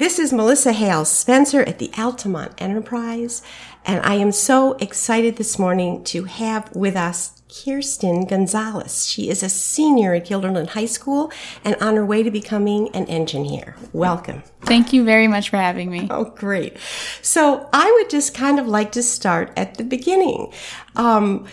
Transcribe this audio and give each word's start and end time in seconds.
this 0.00 0.18
is 0.18 0.32
Melissa 0.32 0.72
Hale 0.72 1.04
Spencer 1.04 1.60
at 1.60 1.78
the 1.78 1.90
Altamont 1.98 2.52
Enterprise, 2.56 3.42
and 3.84 4.00
I 4.02 4.14
am 4.14 4.32
so 4.32 4.72
excited 4.78 5.36
this 5.36 5.58
morning 5.58 6.02
to 6.04 6.24
have 6.24 6.74
with 6.74 6.96
us 6.96 7.42
Kirsten 7.50 8.24
Gonzalez. 8.24 9.06
She 9.06 9.28
is 9.28 9.42
a 9.42 9.50
senior 9.50 10.14
at 10.14 10.24
Guilderland 10.24 10.68
High 10.68 10.86
School 10.86 11.30
and 11.62 11.76
on 11.82 11.96
her 11.96 12.06
way 12.06 12.22
to 12.22 12.30
becoming 12.30 12.88
an 12.96 13.04
engineer. 13.08 13.76
Welcome. 13.92 14.42
Thank 14.62 14.94
you 14.94 15.04
very 15.04 15.28
much 15.28 15.50
for 15.50 15.58
having 15.58 15.90
me. 15.90 16.08
Oh, 16.10 16.24
great. 16.24 16.78
So 17.20 17.68
I 17.70 17.92
would 17.98 18.08
just 18.08 18.32
kind 18.32 18.58
of 18.58 18.66
like 18.66 18.92
to 18.92 19.02
start 19.02 19.52
at 19.54 19.74
the 19.74 19.84
beginning. 19.84 20.50
Um, 20.96 21.46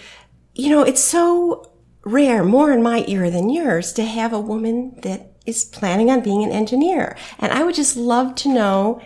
you 0.55 0.69
know, 0.69 0.83
it's 0.83 1.03
so 1.03 1.69
rare, 2.05 2.45
more 2.45 2.71
in 2.71 2.81
my 2.81 3.03
era 3.09 3.29
than 3.29 3.49
yours, 3.49 3.91
to 3.93 4.05
have 4.05 4.31
a 4.31 4.39
woman 4.39 4.97
that 5.01 5.36
is 5.47 5.65
planning 5.65 6.11
on 6.11 6.21
being 6.21 6.43
an 6.43 6.51
engineer. 6.51 7.17
And 7.39 7.51
I 7.51 7.63
would 7.63 7.73
just 7.73 7.97
love 7.97 8.35
to 8.35 8.53
know 8.53 9.01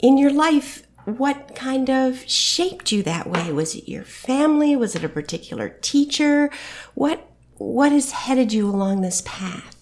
in 0.00 0.18
your 0.18 0.32
life, 0.32 0.82
what 1.04 1.54
kind 1.54 1.90
of 1.90 2.28
shaped 2.28 2.90
you 2.90 3.02
that 3.02 3.28
way? 3.28 3.52
Was 3.52 3.74
it 3.74 3.88
your 3.88 4.04
family? 4.04 4.74
Was 4.74 4.96
it 4.96 5.04
a 5.04 5.08
particular 5.08 5.68
teacher? 5.68 6.50
What, 6.94 7.28
what 7.54 7.92
has 7.92 8.12
headed 8.12 8.52
you 8.52 8.68
along 8.68 9.02
this 9.02 9.22
path? 9.24 9.76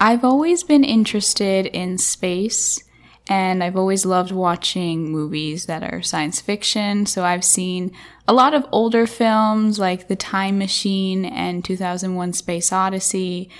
I've 0.00 0.24
always 0.24 0.62
been 0.62 0.84
interested 0.84 1.66
in 1.66 1.98
space 1.98 2.82
and 3.28 3.62
I've 3.62 3.76
always 3.76 4.06
loved 4.06 4.30
watching 4.30 5.10
movies 5.10 5.66
that 5.66 5.82
are 5.82 6.02
science 6.02 6.40
fiction. 6.40 7.06
So 7.06 7.24
I've 7.24 7.44
seen 7.44 7.92
a 8.28 8.32
lot 8.32 8.54
of 8.54 8.66
older 8.70 9.06
films 9.06 9.78
like 9.78 10.08
The 10.08 10.16
Time 10.16 10.58
Machine 10.58 11.24
and 11.24 11.64
2001 11.64 12.34
Space 12.34 12.72
Odyssey 12.72 13.50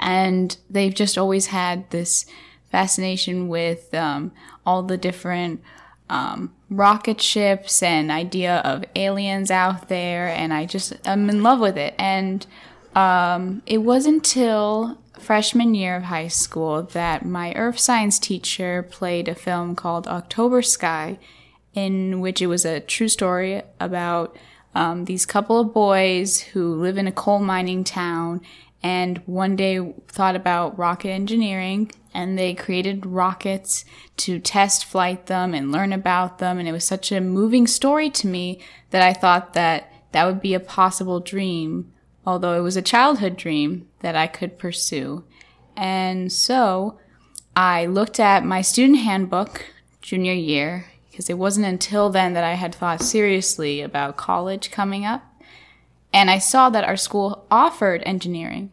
and 0.00 0.56
they've 0.68 0.94
just 0.94 1.16
always 1.16 1.46
had 1.46 1.88
this 1.90 2.26
fascination 2.70 3.48
with 3.48 3.92
um, 3.94 4.32
all 4.66 4.82
the 4.82 4.96
different 4.96 5.62
um, 6.08 6.52
rocket 6.68 7.20
ships 7.20 7.82
and 7.82 8.10
idea 8.10 8.58
of 8.58 8.84
aliens 8.96 9.50
out 9.50 9.88
there, 9.88 10.28
and 10.28 10.52
I 10.52 10.66
just 10.66 10.94
I'm 11.06 11.30
in 11.30 11.42
love 11.42 11.60
with 11.60 11.78
it. 11.78 11.94
And 11.98 12.46
um, 12.94 13.62
it 13.66 13.78
wasn't 13.78 14.16
until 14.16 14.98
freshman 15.18 15.74
year 15.74 15.96
of 15.96 16.04
high 16.04 16.28
school 16.28 16.82
that 16.82 17.24
my 17.24 17.52
earth 17.54 17.78
science 17.78 18.18
teacher 18.18 18.82
played 18.82 19.28
a 19.28 19.34
film 19.34 19.76
called 19.76 20.08
October 20.08 20.62
Sky, 20.62 21.18
in 21.74 22.20
which 22.20 22.40
it 22.42 22.46
was 22.46 22.64
a 22.64 22.80
true 22.80 23.08
story 23.08 23.62
about 23.78 24.36
um, 24.74 25.04
these 25.04 25.26
couple 25.26 25.60
of 25.60 25.74
boys 25.74 26.40
who 26.40 26.74
live 26.74 26.96
in 26.96 27.06
a 27.06 27.12
coal 27.12 27.40
mining 27.40 27.84
town 27.84 28.40
and 28.82 29.18
one 29.26 29.56
day 29.56 29.94
thought 30.08 30.36
about 30.36 30.78
rocket 30.78 31.10
engineering 31.10 31.90
and 32.14 32.38
they 32.38 32.54
created 32.54 33.06
rockets 33.06 33.84
to 34.16 34.38
test 34.38 34.84
flight 34.84 35.26
them 35.26 35.54
and 35.54 35.70
learn 35.70 35.92
about 35.92 36.38
them. 36.38 36.58
And 36.58 36.66
it 36.68 36.72
was 36.72 36.84
such 36.84 37.12
a 37.12 37.20
moving 37.20 37.66
story 37.66 38.10
to 38.10 38.26
me 38.26 38.60
that 38.90 39.02
I 39.02 39.12
thought 39.12 39.54
that 39.54 39.92
that 40.12 40.24
would 40.26 40.40
be 40.40 40.54
a 40.54 40.60
possible 40.60 41.20
dream 41.20 41.92
although 42.26 42.54
it 42.54 42.62
was 42.62 42.76
a 42.76 42.82
childhood 42.82 43.36
dream 43.36 43.88
that 44.00 44.16
I 44.16 44.26
could 44.26 44.58
pursue. 44.58 45.24
And 45.76 46.32
so 46.32 46.98
I 47.56 47.86
looked 47.86 48.20
at 48.20 48.44
my 48.44 48.60
student 48.60 48.98
handbook 48.98 49.66
junior 50.02 50.32
year 50.32 50.86
because 51.10 51.30
it 51.30 51.38
wasn't 51.38 51.66
until 51.66 52.10
then 52.10 52.34
that 52.34 52.44
I 52.44 52.54
had 52.54 52.74
thought 52.74 53.02
seriously 53.02 53.80
about 53.80 54.16
college 54.16 54.70
coming 54.70 55.04
up 55.04 55.24
and 56.12 56.30
I 56.30 56.38
saw 56.38 56.70
that 56.70 56.84
our 56.84 56.96
school 56.96 57.46
offered 57.50 58.02
engineering. 58.04 58.70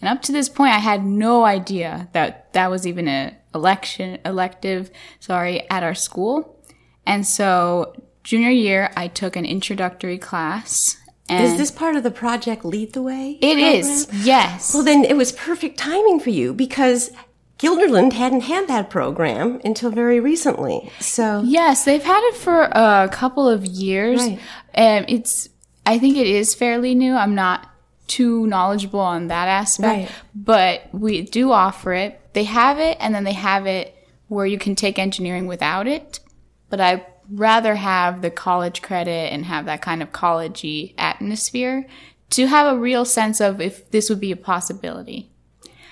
And 0.00 0.08
up 0.08 0.22
to 0.22 0.32
this 0.32 0.48
point, 0.48 0.74
I 0.74 0.78
had 0.78 1.04
no 1.04 1.44
idea 1.44 2.08
that 2.12 2.52
that 2.52 2.70
was 2.70 2.86
even 2.86 3.08
an 3.08 3.34
election 3.54 4.18
elective, 4.24 4.90
sorry, 5.20 5.68
at 5.70 5.82
our 5.82 5.94
school. 5.94 6.62
And 7.06 7.26
so 7.26 7.94
junior 8.22 8.50
year, 8.50 8.92
I 8.96 9.08
took 9.08 9.36
an 9.36 9.46
introductory 9.46 10.18
class. 10.18 10.96
is 11.30 11.56
this 11.56 11.70
part 11.70 11.96
of 11.96 12.02
the 12.02 12.10
project 12.10 12.64
Lead 12.64 12.92
the 12.92 13.02
Way? 13.02 13.38
It 13.40 13.54
program? 13.54 13.74
is. 13.74 14.08
yes. 14.26 14.74
Well, 14.74 14.84
then 14.84 15.04
it 15.04 15.16
was 15.16 15.32
perfect 15.32 15.78
timing 15.78 16.20
for 16.20 16.30
you 16.30 16.52
because 16.52 17.10
Guilderland 17.58 18.12
hadn't 18.12 18.42
had 18.42 18.68
that 18.68 18.90
program 18.90 19.60
until 19.64 19.90
very 19.90 20.20
recently. 20.20 20.90
So 21.00 21.42
yes, 21.44 21.84
they've 21.84 22.02
had 22.02 22.22
it 22.28 22.36
for 22.36 22.64
a 22.64 23.08
couple 23.10 23.48
of 23.48 23.64
years. 23.64 24.20
Right. 24.20 24.38
Um, 24.74 25.04
it's 25.08 25.48
I 25.86 25.98
think 25.98 26.16
it 26.16 26.26
is 26.26 26.54
fairly 26.54 26.94
new. 26.94 27.14
I'm 27.14 27.34
not 27.34 27.70
too 28.08 28.46
knowledgeable 28.46 29.00
on 29.00 29.28
that 29.28 29.48
aspect, 29.48 30.10
right. 30.10 30.22
but 30.34 30.82
we 30.92 31.22
do 31.22 31.52
offer 31.52 31.92
it. 31.92 32.20
They 32.34 32.44
have 32.44 32.78
it 32.78 32.96
and 33.00 33.14
then 33.14 33.24
they 33.24 33.32
have 33.32 33.66
it 33.66 33.94
where 34.28 34.46
you 34.46 34.58
can 34.58 34.74
take 34.74 34.98
engineering 34.98 35.46
without 35.46 35.86
it. 35.86 36.20
But 36.68 36.80
I 36.80 37.06
rather 37.30 37.76
have 37.76 38.22
the 38.22 38.30
college 38.30 38.82
credit 38.82 39.32
and 39.32 39.44
have 39.46 39.64
that 39.66 39.82
kind 39.82 40.02
of 40.02 40.12
collegey 40.12 40.94
atmosphere 40.98 41.86
to 42.30 42.46
have 42.46 42.72
a 42.72 42.78
real 42.78 43.04
sense 43.04 43.40
of 43.40 43.60
if 43.60 43.90
this 43.90 44.10
would 44.10 44.20
be 44.20 44.32
a 44.32 44.36
possibility. 44.36 45.30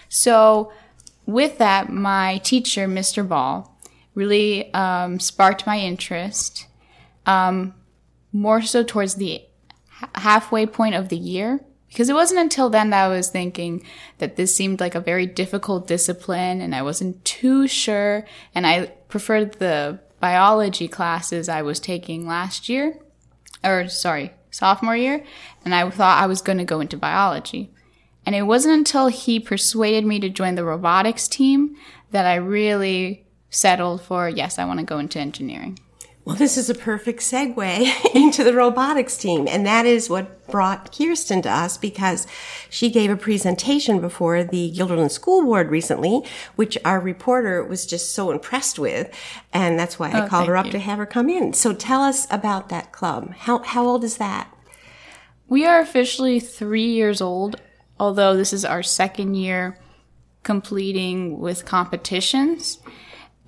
So 0.09 0.73
with 1.27 1.59
that, 1.59 1.93
my 1.93 2.39
teacher, 2.39 2.87
Mr. 2.87 3.27
Ball, 3.27 3.77
really 4.15 4.73
um, 4.75 5.19
sparked 5.19 5.67
my 5.67 5.79
interest, 5.79 6.67
um, 7.27 7.75
more 8.33 8.63
so 8.63 8.83
towards 8.83 9.15
the 9.15 9.43
halfway 10.15 10.67
point 10.67 10.95
of 10.95 11.09
the 11.09 11.17
year 11.17 11.61
because 11.89 12.09
it 12.09 12.15
wasn't 12.15 12.41
until 12.41 12.71
then 12.71 12.91
that 12.91 13.05
I 13.05 13.09
was 13.09 13.29
thinking 13.29 13.85
that 14.19 14.35
this 14.35 14.55
seemed 14.55 14.81
like 14.81 14.97
a 14.97 15.01
very 15.01 15.27
difficult 15.27 15.87
discipline 15.87 16.61
and 16.61 16.75
I 16.75 16.83
wasn't 16.83 17.25
too 17.25 17.69
sure 17.69 18.27
and 18.53 18.67
I 18.67 18.87
preferred 19.09 19.55
the 19.55 20.01
biology 20.19 20.89
classes 20.89 21.49
I 21.49 21.63
was 21.63 21.79
taking 21.79 22.27
last 22.27 22.69
year 22.69 22.99
or 23.63 23.87
sorry, 23.87 24.33
sophomore 24.51 24.97
year 24.97 25.25
and 25.65 25.73
I 25.73 25.89
thought 25.89 26.21
I 26.21 26.27
was 26.27 26.43
going 26.43 26.59
to 26.59 26.65
go 26.65 26.81
into 26.81 26.97
biology. 26.97 27.71
And 28.27 28.35
it 28.35 28.43
wasn't 28.43 28.75
until 28.75 29.07
he 29.07 29.39
persuaded 29.39 30.05
me 30.05 30.19
to 30.19 30.29
join 30.29 30.57
the 30.57 30.65
robotics 30.65 31.29
team 31.29 31.77
that 32.11 32.27
I 32.27 32.37
really 32.37 33.25
settled 33.51 34.03
for 34.03 34.29
yes, 34.29 34.59
I 34.59 34.65
want 34.65 34.81
to 34.81 34.87
go 34.87 34.99
into 34.99 35.21
engineering. 35.21 35.79
Well, 36.25 36.37
this 36.37 36.57
is 36.57 36.71
a 36.71 36.75
perfect 36.75 37.21
segue 37.21 38.15
into 38.15 38.45
the 38.45 38.55
robotics 38.55 39.19
team. 39.19 39.47
And 39.47 39.67
that 39.67 39.85
is 39.85 40.09
what 40.09 40.47
brought 40.47 40.91
Kirsten 40.91 41.43
to 41.43 41.51
us 41.51 41.77
because 41.77 42.27
she 42.71 42.89
gave 42.89 43.11
a 43.11 43.17
presentation 43.17 44.01
before 44.01 44.43
the 44.43 44.73
Guilderland 44.75 45.11
School 45.11 45.43
Board 45.43 45.71
recently, 45.71 46.23
which 46.57 46.79
our 46.83 46.99
reporter 46.99 47.63
was 47.63 47.85
just 47.85 48.15
so 48.15 48.31
impressed 48.31 48.79
with. 48.79 49.15
And 49.53 49.79
that's 49.79 49.99
why 49.99 50.13
I 50.13 50.25
oh, 50.25 50.29
called 50.29 50.49
her 50.49 50.57
up 50.57 50.67
you. 50.67 50.73
to 50.73 50.79
have 50.79 50.99
her 50.99 51.07
come 51.07 51.29
in. 51.29 51.53
So 51.53 51.75
tell 51.75 52.01
us 52.01 52.27
about 52.31 52.71
that 52.71 52.91
club. 52.91 53.35
How, 53.35 53.59
how 53.59 53.87
old 53.87 54.03
is 54.03 54.17
that? 54.17 54.51
We 55.47 55.67
are 55.67 55.81
officially 55.81 56.41
three 56.41 56.91
years 56.91 57.21
old, 57.21 57.61
although 58.01 58.35
this 58.35 58.55
is 58.55 58.65
our 58.65 58.83
second 58.83 59.35
year 59.35 59.79
completing 60.43 61.39
with 61.39 61.67
competitions 61.67 62.79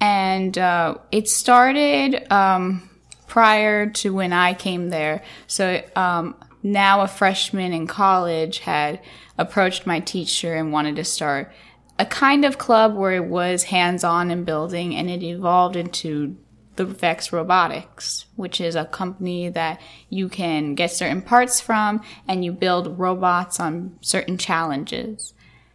and 0.01 0.57
uh, 0.59 0.97
it 1.11 1.29
started 1.29 2.31
um, 2.33 2.89
prior 3.27 3.91
to 3.91 4.13
when 4.13 4.33
I 4.33 4.55
came 4.55 4.91
there. 4.91 5.23
So 5.47 5.83
um, 5.97 6.35
now 6.63 7.01
a 7.01 7.09
freshman 7.09 7.73
in 7.73 7.87
college 7.87 8.59
had 8.61 9.01
approached 9.39 9.87
my 9.87 10.01
teacher 10.01 10.55
and 10.55 10.73
wanted 10.73 10.97
to 10.97 11.05
start 11.05 11.53
a 11.99 12.07
kind 12.07 12.45
of 12.45 12.59
club 12.59 12.95
where 12.95 13.13
it 13.13 13.25
was 13.25 13.65
hands-on 13.65 14.31
and 14.31 14.45
building, 14.45 14.95
and 14.95 15.09
it 15.09 15.23
evolved 15.23 15.77
into 15.77 16.37
the 16.77 16.85
Vex 16.85 17.33
Robotics, 17.33 18.27
which 18.37 18.61
is 18.61 18.75
a 18.75 18.85
company 18.85 19.49
that 19.49 19.81
you 20.11 20.29
can 20.29 20.75
get 20.75 20.91
certain 20.91 21.23
parts 21.23 21.59
from 21.59 22.03
and 22.29 22.45
you 22.45 22.53
build 22.53 22.99
robots 22.99 23.59
on 23.59 23.97
certain 24.03 24.37
challenges. 24.37 25.33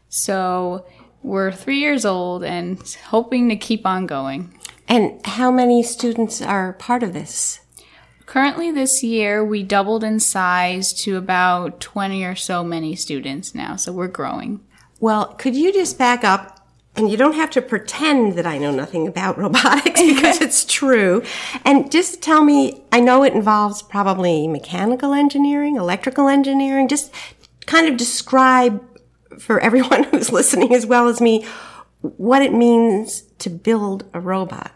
So 0.09 0.85
we're 1.23 1.51
three 1.51 1.79
years 1.79 2.05
old 2.05 2.43
and 2.43 2.79
hoping 3.07 3.49
to 3.49 3.55
keep 3.55 3.85
on 3.85 4.07
going. 4.07 4.57
And 4.87 5.25
how 5.25 5.51
many 5.51 5.83
students 5.83 6.41
are 6.41 6.73
part 6.73 7.03
of 7.03 7.13
this? 7.13 7.59
Currently, 8.25 8.71
this 8.71 9.03
year, 9.03 9.43
we 9.43 9.61
doubled 9.61 10.03
in 10.03 10.19
size 10.19 10.93
to 11.03 11.17
about 11.17 11.81
20 11.81 12.23
or 12.23 12.35
so 12.35 12.63
many 12.63 12.95
students 12.95 13.53
now, 13.53 13.75
so 13.75 13.91
we're 13.91 14.07
growing. 14.07 14.61
Well, 14.99 15.33
could 15.33 15.55
you 15.55 15.73
just 15.73 15.97
back 15.97 16.23
up? 16.23 16.57
And 16.95 17.09
you 17.09 17.15
don't 17.15 17.35
have 17.35 17.49
to 17.51 17.61
pretend 17.61 18.35
that 18.35 18.45
I 18.45 18.57
know 18.57 18.71
nothing 18.71 19.07
about 19.07 19.37
robotics 19.37 20.01
because 20.01 20.41
it's 20.41 20.65
true. 20.65 21.23
And 21.65 21.91
just 21.91 22.21
tell 22.21 22.43
me, 22.43 22.83
I 22.91 22.99
know 22.99 23.23
it 23.23 23.33
involves 23.33 23.81
probably 23.81 24.47
mechanical 24.47 25.13
engineering, 25.13 25.77
electrical 25.77 26.27
engineering. 26.27 26.87
Just 26.87 27.13
kind 27.65 27.87
of 27.87 27.97
describe 27.97 28.81
for 29.39 29.59
everyone 29.59 30.03
who's 30.11 30.31
listening 30.31 30.73
as 30.73 30.85
well 30.85 31.07
as 31.07 31.21
me 31.21 31.45
what 32.01 32.41
it 32.41 32.53
means 32.53 33.21
to 33.39 33.49
build 33.49 34.05
a 34.13 34.19
robot. 34.19 34.71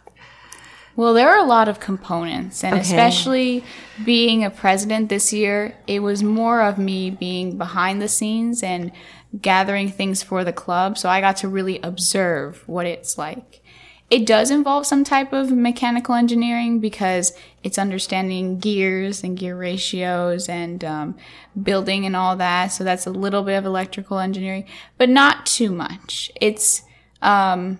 Well, 0.95 1.13
there 1.13 1.29
are 1.29 1.39
a 1.39 1.47
lot 1.47 1.67
of 1.67 1.81
components, 1.81 2.63
and 2.63 2.75
okay. 2.75 2.81
especially 2.81 3.65
being 4.05 4.45
a 4.45 4.49
president 4.49 5.09
this 5.09 5.33
year, 5.33 5.77
it 5.87 5.99
was 5.99 6.23
more 6.23 6.61
of 6.61 6.77
me 6.77 7.09
being 7.09 7.57
behind 7.57 8.01
the 8.01 8.07
scenes 8.07 8.63
and 8.63 8.93
gathering 9.41 9.89
things 9.89 10.23
for 10.23 10.45
the 10.45 10.53
club. 10.53 10.97
So 10.97 11.09
I 11.09 11.19
got 11.19 11.37
to 11.37 11.49
really 11.49 11.81
observe 11.81 12.63
what 12.65 12.85
it's 12.85 13.17
like. 13.17 13.61
It 14.09 14.25
does 14.27 14.51
involve 14.51 14.85
some 14.85 15.03
type 15.03 15.33
of 15.33 15.51
mechanical 15.51 16.13
engineering 16.13 16.79
because 16.79 17.33
it's 17.63 17.79
understanding 17.79 18.59
gears 18.59 19.23
and 19.23 19.35
gear 19.35 19.57
ratios 19.57 20.47
and 20.47 20.83
um, 20.83 21.15
building 21.61 22.05
and 22.05 22.15
all 22.15 22.35
that. 22.35 22.67
So 22.67 22.83
that's 22.83 23.07
a 23.07 23.11
little 23.11 23.41
bit 23.41 23.55
of 23.55 23.65
electrical 23.65 24.19
engineering, 24.19 24.65
but 24.99 25.09
not 25.09 25.47
too 25.47 25.71
much. 25.71 26.31
It's 26.39 26.83
um, 27.23 27.79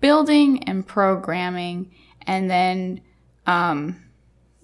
building 0.00 0.64
and 0.64 0.84
programming, 0.84 1.92
and 2.26 2.50
then 2.50 3.02
um, 3.46 4.02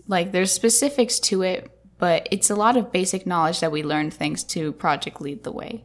like 0.09 0.33
there's 0.33 0.51
specifics 0.51 1.21
to 1.21 1.43
it, 1.43 1.71
but 1.99 2.29
it's 2.33 2.51
a 2.51 2.57
lot 2.57 2.77
of 2.77 2.91
basic 2.91 3.25
knowledge 3.25 3.61
that 3.61 3.71
we 3.71 3.85
learn 3.85 4.11
thanks 4.11 4.43
to 4.43 4.73
Project 4.73 5.21
Lead 5.21 5.45
the 5.45 5.53
Way. 5.53 5.85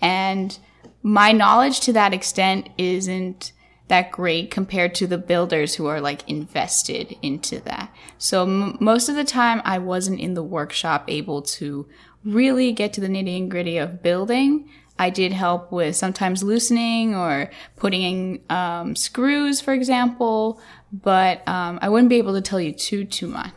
And 0.00 0.58
my 1.02 1.32
knowledge 1.32 1.80
to 1.80 1.92
that 1.92 2.14
extent 2.14 2.70
isn't 2.78 3.52
that 3.88 4.10
great 4.10 4.50
compared 4.50 4.94
to 4.96 5.06
the 5.06 5.18
builders 5.18 5.74
who 5.74 5.86
are 5.86 6.00
like 6.00 6.28
invested 6.28 7.16
into 7.22 7.60
that. 7.60 7.92
So 8.18 8.42
m- 8.42 8.76
most 8.80 9.08
of 9.08 9.14
the 9.14 9.24
time 9.24 9.62
I 9.64 9.78
wasn't 9.78 10.20
in 10.20 10.34
the 10.34 10.42
workshop 10.42 11.04
able 11.08 11.42
to 11.42 11.86
really 12.24 12.72
get 12.72 12.92
to 12.94 13.00
the 13.00 13.08
nitty 13.08 13.36
and 13.36 13.50
gritty 13.50 13.78
of 13.78 14.02
building. 14.02 14.68
I 14.98 15.10
did 15.10 15.32
help 15.32 15.70
with 15.70 15.94
sometimes 15.94 16.42
loosening 16.42 17.14
or 17.14 17.50
putting 17.76 18.02
in 18.02 18.40
um, 18.50 18.96
screws, 18.96 19.60
for 19.60 19.72
example, 19.72 20.60
but 20.92 21.46
um, 21.46 21.78
I 21.82 21.88
wouldn't 21.88 22.08
be 22.08 22.16
able 22.16 22.34
to 22.34 22.40
tell 22.40 22.60
you 22.60 22.72
too 22.72 23.04
too 23.04 23.28
much. 23.28 23.52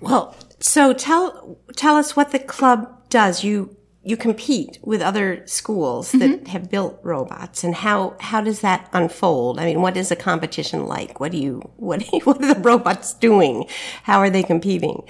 Well, 0.00 0.36
so 0.60 0.92
tell 0.92 1.58
tell 1.76 1.96
us 1.96 2.14
what 2.14 2.30
the 2.30 2.38
club 2.38 3.08
does. 3.08 3.42
You 3.42 3.76
you 4.06 4.16
compete 4.16 4.78
with 4.82 5.02
other 5.02 5.44
schools 5.46 6.12
that 6.12 6.20
mm-hmm. 6.20 6.46
have 6.46 6.70
built 6.70 7.00
robots 7.02 7.64
and 7.64 7.74
how 7.74 8.16
how 8.20 8.40
does 8.40 8.60
that 8.60 8.88
unfold? 8.92 9.58
I 9.58 9.64
mean 9.64 9.82
what 9.82 9.96
is 9.96 10.12
a 10.12 10.16
competition 10.16 10.86
like? 10.86 11.18
What 11.18 11.32
do 11.32 11.38
you 11.38 11.60
what 11.76 12.02
what 12.24 12.42
are 12.42 12.54
the 12.54 12.60
robots 12.60 13.14
doing? 13.14 13.66
How 14.04 14.20
are 14.20 14.30
they 14.30 14.44
competing? 14.44 15.02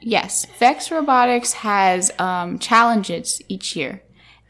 Yes 0.00 0.46
vex 0.58 0.90
robotics 0.90 1.52
has 1.52 2.10
um, 2.18 2.58
challenges 2.58 3.40
each 3.48 3.76
year 3.76 4.02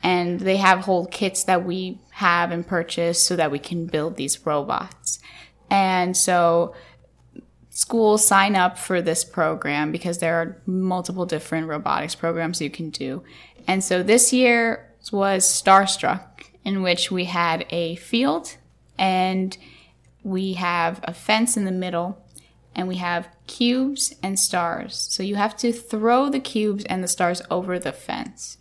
and 0.02 0.40
they 0.40 0.56
have 0.56 0.80
whole 0.80 1.06
kits 1.06 1.44
that 1.44 1.64
we 1.66 2.00
have 2.12 2.50
and 2.50 2.66
purchase 2.66 3.22
so 3.22 3.36
that 3.36 3.50
we 3.50 3.58
can 3.58 3.86
build 3.86 4.16
these 4.16 4.46
robots. 4.46 5.18
And 5.70 6.16
so 6.16 6.74
schools 7.70 8.24
sign 8.24 8.54
up 8.54 8.78
for 8.78 9.02
this 9.02 9.24
program 9.24 9.90
because 9.90 10.18
there 10.18 10.36
are 10.36 10.62
multiple 10.64 11.26
different 11.26 11.66
robotics 11.66 12.14
programs 12.14 12.60
you 12.60 12.70
can 12.70 12.88
do 12.88 13.22
and 13.66 13.82
so 13.82 14.02
this 14.02 14.32
year 14.32 14.90
was 15.12 15.44
Starstruck, 15.44 16.50
in 16.64 16.82
which 16.82 17.10
we 17.10 17.24
had 17.24 17.66
a 17.70 17.96
field 17.96 18.56
and 18.98 19.56
we 20.22 20.54
have 20.54 21.00
a 21.04 21.12
fence 21.12 21.56
in 21.56 21.64
the 21.64 21.72
middle 21.72 22.24
and 22.74 22.88
we 22.88 22.96
have 22.96 23.28
cubes 23.46 24.14
and 24.22 24.38
stars. 24.38 24.96
So 25.10 25.22
you 25.22 25.36
have 25.36 25.56
to 25.58 25.72
throw 25.72 26.28
the 26.28 26.40
cubes 26.40 26.84
and 26.86 27.04
the 27.04 27.08
stars 27.08 27.42
over 27.50 27.78
the 27.78 27.92
fence. 27.92 28.56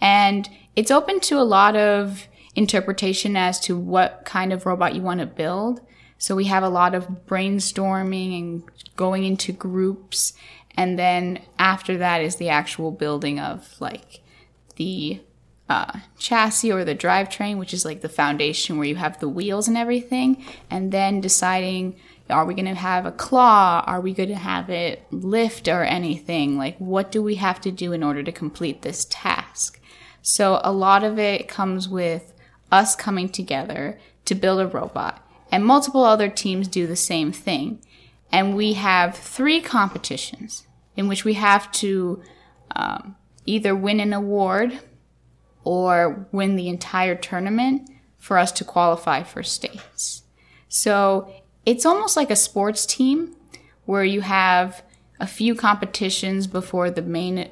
And 0.00 0.48
it's 0.74 0.90
open 0.90 1.20
to 1.20 1.38
a 1.38 1.44
lot 1.44 1.76
of 1.76 2.26
interpretation 2.54 3.36
as 3.36 3.60
to 3.60 3.76
what 3.76 4.22
kind 4.24 4.52
of 4.52 4.66
robot 4.66 4.94
you 4.94 5.02
want 5.02 5.20
to 5.20 5.26
build. 5.26 5.80
So 6.18 6.34
we 6.34 6.44
have 6.46 6.62
a 6.62 6.68
lot 6.68 6.94
of 6.94 7.26
brainstorming 7.26 8.38
and 8.38 8.62
going 8.96 9.24
into 9.24 9.52
groups. 9.52 10.32
And 10.76 10.98
then 10.98 11.40
after 11.58 11.98
that 11.98 12.22
is 12.22 12.36
the 12.36 12.48
actual 12.48 12.90
building 12.90 13.38
of 13.38 13.74
like 13.80 14.21
the 14.82 15.20
uh, 15.68 16.00
chassis 16.18 16.72
or 16.72 16.84
the 16.84 16.94
drivetrain, 16.94 17.56
which 17.58 17.72
is 17.72 17.84
like 17.84 18.00
the 18.00 18.08
foundation 18.08 18.76
where 18.76 18.86
you 18.86 18.96
have 18.96 19.20
the 19.20 19.28
wheels 19.28 19.68
and 19.68 19.76
everything, 19.76 20.44
and 20.70 20.90
then 20.90 21.20
deciding 21.20 21.96
are 22.28 22.44
we 22.46 22.54
going 22.54 22.64
to 22.64 22.74
have 22.74 23.04
a 23.04 23.12
claw? 23.12 23.84
Are 23.86 24.00
we 24.00 24.14
going 24.14 24.30
to 24.30 24.34
have 24.34 24.70
it 24.70 25.02
lift 25.10 25.68
or 25.68 25.84
anything? 25.84 26.56
Like, 26.56 26.76
what 26.78 27.12
do 27.12 27.22
we 27.22 27.34
have 27.34 27.60
to 27.62 27.70
do 27.70 27.92
in 27.92 28.02
order 28.02 28.22
to 28.22 28.32
complete 28.32 28.82
this 28.82 29.06
task? 29.10 29.80
So, 30.22 30.60
a 30.64 30.72
lot 30.72 31.04
of 31.04 31.18
it 31.18 31.48
comes 31.48 31.88
with 31.88 32.32
us 32.70 32.96
coming 32.96 33.28
together 33.28 33.98
to 34.24 34.34
build 34.34 34.60
a 34.60 34.66
robot, 34.66 35.24
and 35.50 35.64
multiple 35.64 36.04
other 36.04 36.28
teams 36.28 36.68
do 36.68 36.86
the 36.86 36.96
same 36.96 37.32
thing. 37.32 37.80
And 38.30 38.56
we 38.56 38.72
have 38.74 39.14
three 39.16 39.60
competitions 39.60 40.66
in 40.96 41.06
which 41.06 41.24
we 41.24 41.34
have 41.34 41.70
to 41.72 42.22
um, 42.74 43.16
either 43.46 43.74
win 43.74 44.00
an 44.00 44.12
award 44.12 44.78
or 45.64 46.26
win 46.32 46.56
the 46.56 46.68
entire 46.68 47.14
tournament 47.14 47.88
for 48.18 48.38
us 48.38 48.52
to 48.52 48.64
qualify 48.64 49.22
for 49.22 49.42
states. 49.42 50.22
So 50.68 51.32
it's 51.66 51.86
almost 51.86 52.16
like 52.16 52.30
a 52.30 52.36
sports 52.36 52.86
team 52.86 53.36
where 53.84 54.04
you 54.04 54.20
have 54.20 54.82
a 55.20 55.26
few 55.26 55.54
competitions 55.54 56.46
before 56.46 56.90
the 56.90 57.02
main 57.02 57.50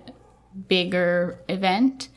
bigger 0.68 1.40
event. 1.48 2.08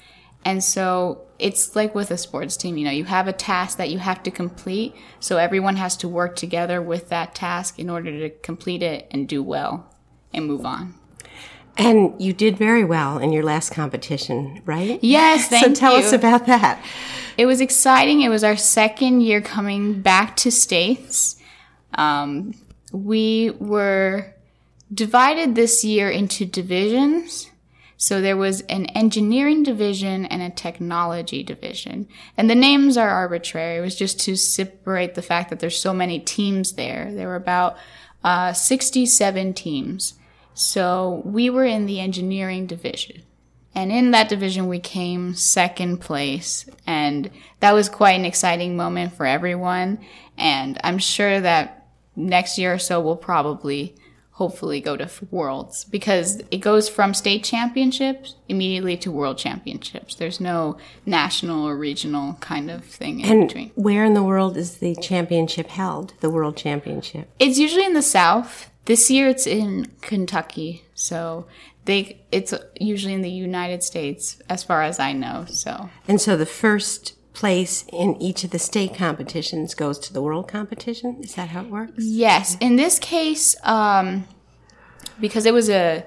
And 0.45 0.63
so 0.63 1.27
it's 1.39 1.75
like 1.75 1.93
with 1.93 2.11
a 2.11 2.17
sports 2.17 2.57
team, 2.57 2.77
you 2.77 2.85
know, 2.85 2.91
you 2.91 3.05
have 3.05 3.27
a 3.27 3.33
task 3.33 3.77
that 3.77 3.89
you 3.89 3.99
have 3.99 4.23
to 4.23 4.31
complete. 4.31 4.95
So 5.19 5.37
everyone 5.37 5.75
has 5.75 5.95
to 5.97 6.07
work 6.07 6.35
together 6.35 6.81
with 6.81 7.09
that 7.09 7.35
task 7.35 7.79
in 7.79 7.89
order 7.89 8.11
to 8.11 8.29
complete 8.29 8.81
it 8.81 9.07
and 9.11 9.27
do 9.27 9.43
well 9.43 9.93
and 10.33 10.45
move 10.45 10.65
on. 10.65 10.95
And 11.77 12.19
you 12.21 12.33
did 12.33 12.57
very 12.57 12.83
well 12.83 13.17
in 13.17 13.31
your 13.31 13.43
last 13.43 13.71
competition, 13.71 14.61
right? 14.65 14.99
Yes, 15.01 15.47
thank 15.49 15.67
you. 15.67 15.75
So 15.75 15.79
tell 15.79 15.99
you. 15.99 16.05
us 16.05 16.13
about 16.13 16.45
that. 16.45 16.83
It 17.37 17.45
was 17.45 17.61
exciting. 17.61 18.21
It 18.21 18.29
was 18.29 18.43
our 18.43 18.57
second 18.57 19.21
year 19.21 19.41
coming 19.41 20.01
back 20.01 20.35
to 20.37 20.51
states. 20.51 21.35
Um, 21.95 22.53
we 22.91 23.51
were 23.59 24.33
divided 24.93 25.55
this 25.55 25.83
year 25.83 26.09
into 26.09 26.45
divisions. 26.45 27.49
So 27.97 28.21
there 28.21 28.37
was 28.37 28.61
an 28.61 28.85
engineering 28.87 29.63
division 29.63 30.25
and 30.25 30.41
a 30.41 30.49
technology 30.49 31.41
division. 31.41 32.07
And 32.37 32.49
the 32.49 32.55
names 32.55 32.97
are 32.97 33.09
arbitrary. 33.09 33.77
It 33.77 33.81
was 33.81 33.95
just 33.95 34.19
to 34.21 34.35
separate 34.35 35.15
the 35.15 35.21
fact 35.21 35.49
that 35.49 35.59
there's 35.59 35.79
so 35.79 35.93
many 35.93 36.19
teams 36.19 36.73
there. 36.73 37.11
There 37.13 37.27
were 37.27 37.35
about 37.35 37.77
uh, 38.23 38.53
67 38.53 39.53
teams. 39.53 40.15
So 40.53 41.21
we 41.25 41.49
were 41.49 41.65
in 41.65 41.85
the 41.85 41.99
engineering 41.99 42.67
division. 42.67 43.23
And 43.75 43.91
in 43.91 44.11
that 44.11 44.29
division, 44.29 44.67
we 44.67 44.79
came 44.79 45.33
second 45.33 45.97
place. 45.97 46.69
And 46.85 47.31
that 47.59 47.73
was 47.73 47.89
quite 47.89 48.19
an 48.19 48.25
exciting 48.25 48.77
moment 48.77 49.13
for 49.13 49.25
everyone. 49.25 49.99
And 50.37 50.79
I'm 50.83 50.99
sure 50.99 51.39
that 51.39 51.87
next 52.15 52.57
year 52.59 52.73
or 52.73 52.79
so, 52.79 53.01
we'll 53.01 53.15
probably 53.15 53.95
hopefully 54.33 54.81
go 54.81 54.97
to 54.97 55.09
worlds 55.29 55.83
because 55.85 56.41
it 56.49 56.57
goes 56.57 56.89
from 56.89 57.13
state 57.13 57.43
championships 57.43 58.35
immediately 58.49 58.97
to 58.97 59.11
world 59.11 59.37
championships. 59.37 60.15
There's 60.15 60.39
no 60.39 60.77
national 61.05 61.67
or 61.67 61.77
regional 61.77 62.33
kind 62.35 62.71
of 62.71 62.83
thing 62.83 63.19
in 63.19 63.31
and 63.31 63.47
between. 63.47 63.71
Where 63.75 64.03
in 64.03 64.15
the 64.15 64.23
world 64.23 64.57
is 64.57 64.77
the 64.77 64.95
championship 64.95 65.67
held? 65.67 66.15
The 66.19 66.31
world 66.31 66.57
championship? 66.57 67.29
It's 67.39 67.59
usually 67.59 67.85
in 67.85 67.93
the 67.93 68.01
south. 68.01 68.71
This 68.85 69.09
year 69.11 69.29
it's 69.29 69.47
in 69.47 69.91
Kentucky, 70.01 70.83
so 70.93 71.45
they 71.85 72.19
it's 72.31 72.53
usually 72.79 73.13
in 73.13 73.21
the 73.21 73.29
United 73.29 73.83
States 73.83 74.41
as 74.49 74.63
far 74.63 74.81
as 74.81 74.99
I 74.99 75.13
know. 75.13 75.45
So 75.47 75.89
And 76.07 76.19
so 76.19 76.35
the 76.35 76.45
first 76.45 77.13
place 77.33 77.85
in 77.91 78.21
each 78.21 78.43
of 78.43 78.51
the 78.51 78.59
state 78.59 78.95
competitions 78.95 79.73
goes 79.75 79.99
to 79.99 80.13
the 80.13 80.21
world 80.21 80.47
competition? 80.47 81.17
Is 81.21 81.35
that 81.35 81.49
how 81.49 81.61
it 81.61 81.69
works? 81.69 81.93
Yes. 81.97 82.57
In 82.59 82.75
this 82.75 82.99
case, 82.99 83.55
um, 83.63 84.25
because 85.19 85.45
it 85.45 85.53
was 85.53 85.69
a 85.69 86.05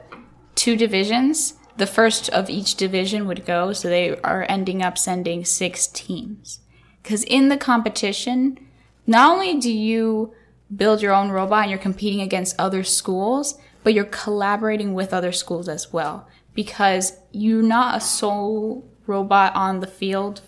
two 0.54 0.76
divisions, 0.76 1.54
the 1.76 1.87
first 1.87 2.28
of 2.30 2.49
each 2.49 2.76
division 2.76 3.26
would 3.26 3.45
go, 3.45 3.73
so 3.73 3.88
they 3.88 4.18
are 4.21 4.47
ending 4.49 4.83
up 4.83 4.97
sending 4.97 5.45
six 5.45 5.87
teams. 5.87 6.61
Because 7.02 7.23
in 7.25 7.49
the 7.49 7.56
competition, 7.56 8.59
not 9.06 9.30
only 9.30 9.59
do 9.59 9.71
you 9.73 10.35
build 10.75 11.02
your 11.02 11.12
own 11.12 11.30
robot 11.30 11.62
and 11.62 11.71
you're 11.71 11.78
competing 11.78 12.21
against 12.21 12.59
other 12.59 12.83
schools, 12.83 13.59
but 13.85 13.95
you're 13.95 14.04
collaborating 14.04 14.95
with 14.95 15.14
other 15.14 15.30
schools 15.30 15.68
as 15.68 15.92
well 15.92 16.26
because 16.54 17.12
you're 17.30 17.62
not 17.62 17.97
a 17.97 18.00
sole 18.00 18.85
robot 19.06 19.54
on 19.54 19.78
the 19.78 19.87
field 19.87 20.40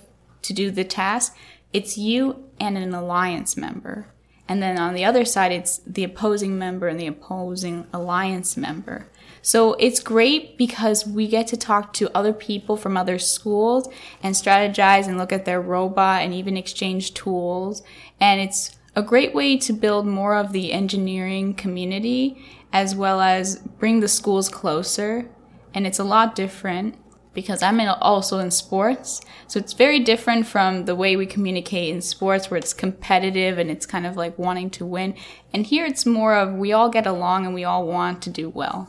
to 0.49 0.52
do 0.55 0.71
the 0.71 0.85
task. 0.85 1.37
It's 1.73 1.97
you 1.97 2.45
and 2.59 2.76
an 2.76 2.95
alliance 2.95 3.57
member. 3.57 4.09
And 4.49 4.62
then 4.62 4.78
on 4.78 4.95
the 4.95 5.05
other 5.05 5.26
side, 5.26 5.52
it's 5.52 5.78
the 5.87 6.05
opposing 6.05 6.59
member 6.59 6.88
and 6.88 6.99
the 6.99 7.07
opposing 7.07 7.87
alliance 7.93 8.57
member. 8.57 9.07
So 9.43 9.75
it's 9.75 10.00
great 10.00 10.57
because 10.57 11.07
we 11.07 11.28
get 11.28 11.47
to 11.49 11.57
talk 11.57 11.93
to 11.95 12.11
other 12.17 12.33
people 12.33 12.76
from 12.76 12.97
other 12.97 13.19
schools 13.19 13.88
and 14.23 14.35
strategize 14.35 15.07
and 15.07 15.19
look 15.19 15.33
at 15.33 15.45
their 15.45 15.61
robot 15.61 16.23
and 16.23 16.33
even 16.33 16.57
exchange 16.57 17.12
tools. 17.12 17.83
And 18.19 18.40
it's 18.40 18.76
a 18.97 19.02
great 19.02 19.35
way 19.35 19.59
to 19.59 19.73
build 19.73 20.07
more 20.07 20.35
of 20.35 20.52
the 20.52 20.73
engineering 20.73 21.55
community 21.55 22.43
as 22.73 22.97
well 22.97 23.21
as 23.21 23.57
bring 23.78 24.00
the 24.00 24.09
schools 24.09 24.49
closer. 24.49 25.28
And 25.75 25.87
it's 25.87 25.99
a 25.99 26.05
lot 26.05 26.35
different 26.35 26.97
because 27.38 27.62
I'm 27.62 27.78
in, 27.78 27.87
also 27.87 28.40
in 28.40 28.50
sports. 28.50 29.21
So 29.47 29.61
it's 29.61 29.73
very 29.73 30.00
different 30.00 30.45
from 30.49 30.87
the 30.87 30.97
way 30.97 31.14
we 31.14 31.25
communicate 31.25 31.95
in 31.95 32.02
sports 32.02 32.50
where 32.50 32.59
it's 32.59 32.75
competitive 32.75 33.59
and 33.59 33.71
it's 33.71 33.87
kind 33.87 34.07
of 34.07 34.16
like 34.16 34.37
wanting 34.37 34.71
to 34.71 34.85
win. 34.85 35.14
And 35.54 35.64
here 35.64 35.87
it's 35.87 36.04
more 36.04 36.35
of 36.35 36.54
we 36.54 36.73
all 36.73 36.88
get 36.88 37.07
along 37.07 37.47
and 37.47 37.54
we 37.54 37.62
all 37.62 37.87
want 37.87 38.23
to 38.23 38.30
do 38.30 38.49
well. 38.49 38.88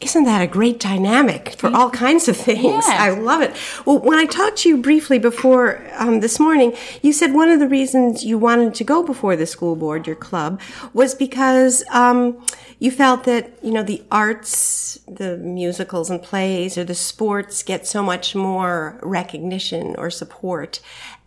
Isn't 0.00 0.24
that 0.24 0.40
a 0.40 0.46
great 0.46 0.80
dynamic 0.80 1.56
for 1.58 1.68
all 1.68 1.90
kinds 1.90 2.26
of 2.26 2.36
things? 2.36 2.86
Yeah. 2.88 2.96
I 2.98 3.10
love 3.10 3.42
it. 3.42 3.54
Well, 3.84 3.98
when 3.98 4.18
I 4.18 4.24
talked 4.24 4.58
to 4.58 4.68
you 4.70 4.78
briefly 4.78 5.18
before 5.18 5.86
um, 5.98 6.20
this 6.20 6.40
morning, 6.40 6.74
you 7.02 7.12
said 7.12 7.34
one 7.34 7.50
of 7.50 7.60
the 7.60 7.68
reasons 7.68 8.24
you 8.24 8.38
wanted 8.38 8.74
to 8.76 8.84
go 8.84 9.02
before 9.02 9.36
the 9.36 9.44
school 9.44 9.76
board, 9.76 10.06
your 10.06 10.16
club, 10.16 10.58
was 10.94 11.14
because 11.14 11.84
um, 11.90 12.42
you 12.78 12.90
felt 12.90 13.24
that 13.24 13.52
you 13.62 13.70
know 13.70 13.82
the 13.82 14.02
arts, 14.10 14.98
the 15.06 15.36
musicals 15.36 16.08
and 16.08 16.22
plays, 16.22 16.78
or 16.78 16.84
the 16.84 16.94
sports 16.94 17.62
get 17.62 17.86
so 17.86 18.02
much 18.02 18.34
more 18.34 18.98
recognition 19.02 19.94
or 19.98 20.10
support. 20.10 20.80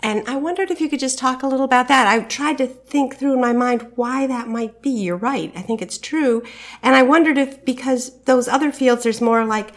And 0.03 0.27
I 0.27 0.35
wondered 0.35 0.69
if 0.69 0.81
you 0.81 0.89
could 0.89 0.99
just 0.99 1.17
talk 1.17 1.41
a 1.41 1.47
little 1.47 1.65
about 1.65 1.87
that. 1.87 2.07
I 2.07 2.19
tried 2.23 2.57
to 2.57 2.67
think 2.67 3.15
through 3.15 3.33
in 3.33 3.41
my 3.41 3.53
mind 3.53 3.93
why 3.95 4.27
that 4.27 4.49
might 4.49 4.81
be. 4.81 4.89
You're 4.89 5.15
right. 5.15 5.51
I 5.55 5.61
think 5.61 5.81
it's 5.81 5.97
true. 5.97 6.43
And 6.83 6.93
I 6.93 7.03
wondered 7.03 7.37
if 7.37 7.63
because 7.63 8.21
those 8.23 8.49
other 8.49 8.69
fields, 8.73 9.03
there's 9.03 9.21
more 9.21 9.45
like 9.45 9.71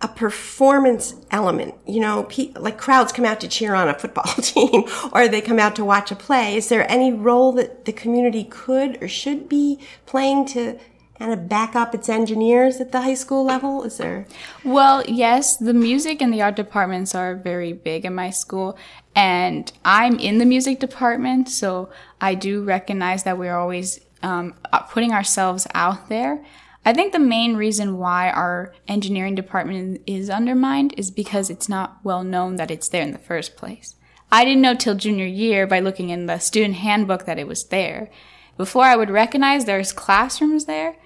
a 0.00 0.06
performance 0.06 1.16
element. 1.32 1.74
You 1.88 2.00
know, 2.00 2.22
pe- 2.22 2.52
like 2.52 2.78
crowds 2.78 3.12
come 3.12 3.24
out 3.24 3.40
to 3.40 3.48
cheer 3.48 3.74
on 3.74 3.88
a 3.88 3.98
football 3.98 4.32
team 4.42 4.84
or 5.12 5.26
they 5.26 5.40
come 5.40 5.58
out 5.58 5.74
to 5.76 5.84
watch 5.84 6.12
a 6.12 6.16
play. 6.16 6.54
Is 6.54 6.68
there 6.68 6.88
any 6.90 7.12
role 7.12 7.50
that 7.52 7.86
the 7.86 7.92
community 7.92 8.44
could 8.44 9.02
or 9.02 9.08
should 9.08 9.48
be 9.48 9.80
playing 10.06 10.46
to 10.46 10.78
kind 11.20 11.34
of 11.34 11.50
back 11.50 11.76
up 11.76 11.94
its 11.94 12.08
engineers 12.08 12.80
at 12.80 12.92
the 12.92 13.02
high 13.02 13.14
school 13.14 13.44
level? 13.44 13.84
Is 13.84 13.98
there? 13.98 14.26
Well, 14.64 15.04
yes, 15.06 15.58
the 15.58 15.74
music 15.74 16.22
and 16.22 16.32
the 16.32 16.40
art 16.40 16.56
departments 16.56 17.14
are 17.14 17.36
very 17.36 17.74
big 17.74 18.06
in 18.06 18.14
my 18.14 18.30
school, 18.30 18.78
and 19.14 19.70
I'm 19.84 20.18
in 20.18 20.38
the 20.38 20.46
music 20.46 20.80
department, 20.80 21.50
so 21.50 21.90
I 22.22 22.34
do 22.34 22.64
recognize 22.64 23.24
that 23.24 23.36
we're 23.36 23.54
always 23.54 24.00
um, 24.22 24.54
putting 24.88 25.12
ourselves 25.12 25.66
out 25.74 26.08
there. 26.08 26.42
I 26.86 26.94
think 26.94 27.12
the 27.12 27.18
main 27.18 27.54
reason 27.54 27.98
why 27.98 28.30
our 28.30 28.72
engineering 28.88 29.34
department 29.34 30.00
is 30.06 30.30
undermined 30.30 30.94
is 30.96 31.10
because 31.10 31.50
it's 31.50 31.68
not 31.68 31.98
well 32.02 32.24
known 32.24 32.56
that 32.56 32.70
it's 32.70 32.88
there 32.88 33.02
in 33.02 33.12
the 33.12 33.18
first 33.18 33.56
place. 33.56 33.94
I 34.32 34.46
didn't 34.46 34.62
know 34.62 34.74
till 34.74 34.94
junior 34.94 35.26
year 35.26 35.66
by 35.66 35.80
looking 35.80 36.08
in 36.08 36.24
the 36.24 36.38
student 36.38 36.76
handbook 36.76 37.26
that 37.26 37.38
it 37.38 37.46
was 37.46 37.64
there. 37.64 38.08
Before 38.56 38.84
I 38.84 38.96
would 38.96 39.10
recognize 39.10 39.66
there's 39.66 39.92
classrooms 39.92 40.64
there, 40.64 40.96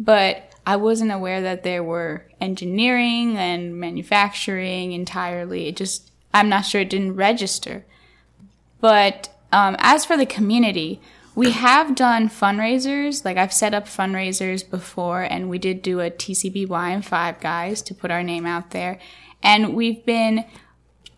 but 0.00 0.50
I 0.66 0.76
wasn't 0.76 1.12
aware 1.12 1.42
that 1.42 1.62
there 1.62 1.84
were 1.84 2.26
engineering 2.40 3.36
and 3.36 3.78
manufacturing 3.78 4.92
entirely. 4.92 5.68
It 5.68 5.76
just, 5.76 6.10
I'm 6.32 6.48
not 6.48 6.64
sure 6.64 6.80
it 6.80 6.88
didn't 6.88 7.16
register. 7.16 7.84
But 8.80 9.28
um, 9.52 9.76
as 9.78 10.06
for 10.06 10.16
the 10.16 10.24
community, 10.24 11.02
we 11.34 11.50
have 11.50 11.94
done 11.94 12.30
fundraisers. 12.30 13.26
Like 13.26 13.36
I've 13.36 13.52
set 13.52 13.74
up 13.74 13.84
fundraisers 13.84 14.68
before, 14.68 15.22
and 15.22 15.50
we 15.50 15.58
did 15.58 15.82
do 15.82 16.00
a 16.00 16.10
TCBY 16.10 16.94
and 16.94 17.04
Five 17.04 17.38
Guys 17.40 17.82
to 17.82 17.94
put 17.94 18.10
our 18.10 18.22
name 18.22 18.46
out 18.46 18.70
there. 18.70 18.98
And 19.42 19.74
we've 19.74 20.04
been 20.06 20.46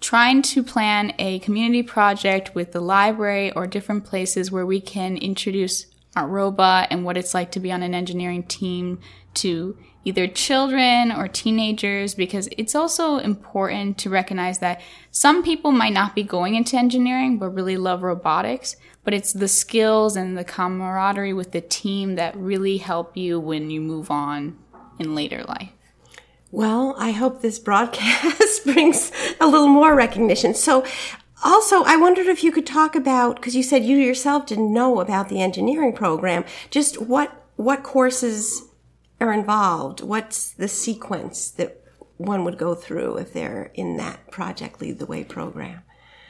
trying 0.01 0.43
to 0.43 0.65
plan 0.65 1.15
a 1.21 1.39
community 1.39 1.85
project 1.85 2.53
with 2.57 2.73
the 2.73 2.81
library 2.81 3.53
or 3.53 3.69
different 3.69 4.05
places 4.05 4.51
where 4.51 4.67
we 4.67 4.81
can 4.81 5.17
introduce 5.17 5.87
our 6.17 6.27
robot 6.27 6.89
and 6.91 7.05
what 7.05 7.17
it's 7.17 7.35
like 7.35 7.51
to 7.53 7.61
be 7.61 7.73
on 7.73 7.83
an 7.83 7.95
engineering 7.95 8.43
team 8.43 9.01
to 9.35 9.77
either 10.05 10.27
children 10.27 11.13
or 11.13 11.29
teenagers 11.29 12.15
because 12.15 12.49
it's 12.59 12.75
also 12.75 13.19
important 13.19 13.97
to 13.99 14.11
recognize 14.11 14.59
that 14.59 14.81
some 15.11 15.43
people 15.43 15.73
might 15.73 15.93
not 15.93 16.15
be 16.15 16.23
going 16.23 16.55
into 16.55 16.77
engineering 16.77 17.39
but 17.39 17.51
really 17.51 17.77
love 17.77 18.03
robotics 18.03 18.77
but 19.05 19.15
it's 19.15 19.33
the 19.33 19.49
skills 19.49 20.17
and 20.17 20.37
the 20.37 20.45
camaraderie 20.45 21.33
with 21.33 21.53
the 21.53 21.61
team 21.61 22.17
that 22.17 22.37
really 22.37 22.79
help 22.79 23.17
you 23.17 23.39
when 23.39 23.71
you 23.71 23.81
move 23.81 24.11
on 24.11 24.59
in 24.99 25.15
later 25.15 25.45
life 25.45 25.71
well, 26.55 26.95
I 26.99 27.13
hope 27.13 27.41
this 27.41 27.59
broadcast 27.59 28.65
brings 28.65 29.11
a 29.41 29.47
little 29.47 29.69
more 29.69 29.95
recognition. 29.95 30.53
So, 30.53 30.85
also, 31.43 31.83
I 31.85 31.97
wondered 31.97 32.27
if 32.27 32.45
you 32.45 32.53
could 32.53 32.67
talk 32.67 32.95
about 32.95 33.37
because 33.37 33.57
you 33.57 33.63
said 33.63 33.85
you 33.85 33.97
yourself 33.97 34.47
didn't 34.47 34.73
know 34.73 35.01
about 35.01 35.29
the 35.29 35.43
engineering 35.43 35.93
program. 35.93 36.45
Just 36.71 37.01
what 37.01 37.39
what 37.57 37.83
courses 37.83 38.63
are 39.21 39.33
involved? 39.33 40.01
What's 40.01 40.51
the 40.53 40.69
sequence 40.69 41.51
that 41.53 41.83
one 42.17 42.45
would 42.45 42.59
go 42.59 42.75
through 42.75 43.17
if 43.19 43.33
they're 43.33 43.71
in 43.75 43.97
that 43.97 44.31
Project 44.31 44.81
Lead 44.81 44.99
the 44.99 45.07
Way 45.07 45.25
program? 45.25 45.83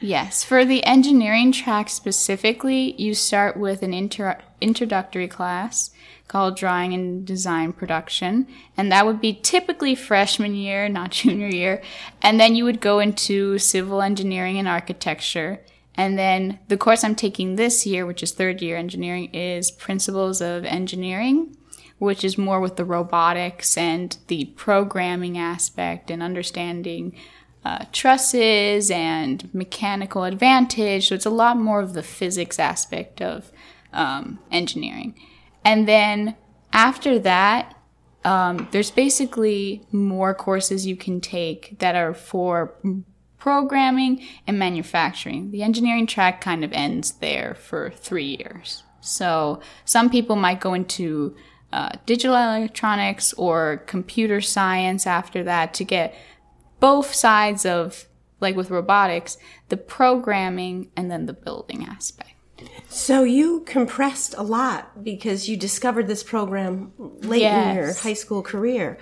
Yes, 0.03 0.43
for 0.43 0.65
the 0.65 0.83
engineering 0.83 1.53
track 1.53 1.87
specifically, 1.87 2.93
you 3.01 3.13
start 3.13 3.55
with 3.55 3.81
an 3.83 3.93
inter- 3.93 4.41
introductory 4.59 5.29
class 5.29 5.91
called 6.27 6.57
Drawing 6.57 6.93
and 6.93 7.25
Design 7.25 7.71
Production, 7.71 8.45
and 8.75 8.91
that 8.91 9.05
would 9.05 9.21
be 9.21 9.33
typically 9.33 9.95
freshman 9.95 10.55
year, 10.55 10.89
not 10.89 11.11
junior 11.21 11.47
year. 11.47 11.81
And 12.21 12.37
then 12.37 12.53
you 12.53 12.65
would 12.65 12.81
go 12.81 12.99
into 12.99 13.57
civil 13.57 14.01
engineering 14.01 14.59
and 14.59 14.67
architecture. 14.67 15.61
And 15.95 16.19
then 16.19 16.59
the 16.67 16.75
course 16.75 17.05
I'm 17.05 17.15
taking 17.15 17.55
this 17.55 17.85
year, 17.85 18.05
which 18.05 18.21
is 18.21 18.33
third 18.33 18.61
year 18.61 18.75
engineering, 18.75 19.33
is 19.33 19.71
Principles 19.71 20.41
of 20.41 20.65
Engineering, 20.65 21.55
which 21.99 22.25
is 22.25 22.37
more 22.37 22.59
with 22.59 22.75
the 22.75 22.83
robotics 22.83 23.77
and 23.77 24.17
the 24.27 24.51
programming 24.57 25.37
aspect 25.37 26.11
and 26.11 26.21
understanding 26.21 27.15
uh, 27.65 27.85
trusses 27.91 28.91
and 28.91 29.53
mechanical 29.53 30.23
advantage. 30.23 31.09
So 31.09 31.15
it's 31.15 31.25
a 31.25 31.29
lot 31.29 31.57
more 31.57 31.79
of 31.79 31.93
the 31.93 32.03
physics 32.03 32.59
aspect 32.59 33.21
of 33.21 33.51
um, 33.93 34.39
engineering. 34.51 35.15
And 35.63 35.87
then 35.87 36.35
after 36.73 37.19
that, 37.19 37.75
um, 38.25 38.67
there's 38.71 38.91
basically 38.91 39.85
more 39.91 40.33
courses 40.33 40.85
you 40.85 40.95
can 40.95 41.21
take 41.21 41.77
that 41.79 41.95
are 41.95 42.13
for 42.13 42.73
programming 43.37 44.25
and 44.47 44.57
manufacturing. 44.57 45.51
The 45.51 45.63
engineering 45.63 46.07
track 46.07 46.39
kind 46.39 46.63
of 46.63 46.71
ends 46.71 47.13
there 47.13 47.55
for 47.55 47.91
three 47.91 48.37
years. 48.39 48.83
So 49.01 49.59
some 49.83 50.09
people 50.09 50.37
might 50.37 50.61
go 50.61 50.73
into 50.73 51.35
uh, 51.73 51.89
digital 52.05 52.37
electronics 52.37 53.33
or 53.33 53.83
computer 53.85 54.39
science 54.39 55.05
after 55.05 55.43
that 55.43 55.73
to 55.73 55.83
get 55.83 56.15
both 56.83 57.13
sides 57.13 57.65
of, 57.65 58.09
like 58.41 58.57
with 58.57 58.69
robotics, 58.69 59.37
the 59.69 59.77
programming 59.77 60.91
and 60.97 61.09
then 61.09 61.27
the 61.27 61.33
building 61.33 61.85
aspect. 61.85 62.31
So 62.89 63.23
you 63.23 63.61
compressed 63.61 64.35
a 64.37 64.43
lot 64.43 65.01
because 65.01 65.47
you 65.47 65.55
discovered 65.55 66.07
this 66.07 66.23
program 66.23 66.91
late 66.97 67.39
yes. 67.39 67.69
in 67.69 67.75
your 67.77 67.93
high 67.93 68.13
school 68.13 68.41
career. 68.41 68.97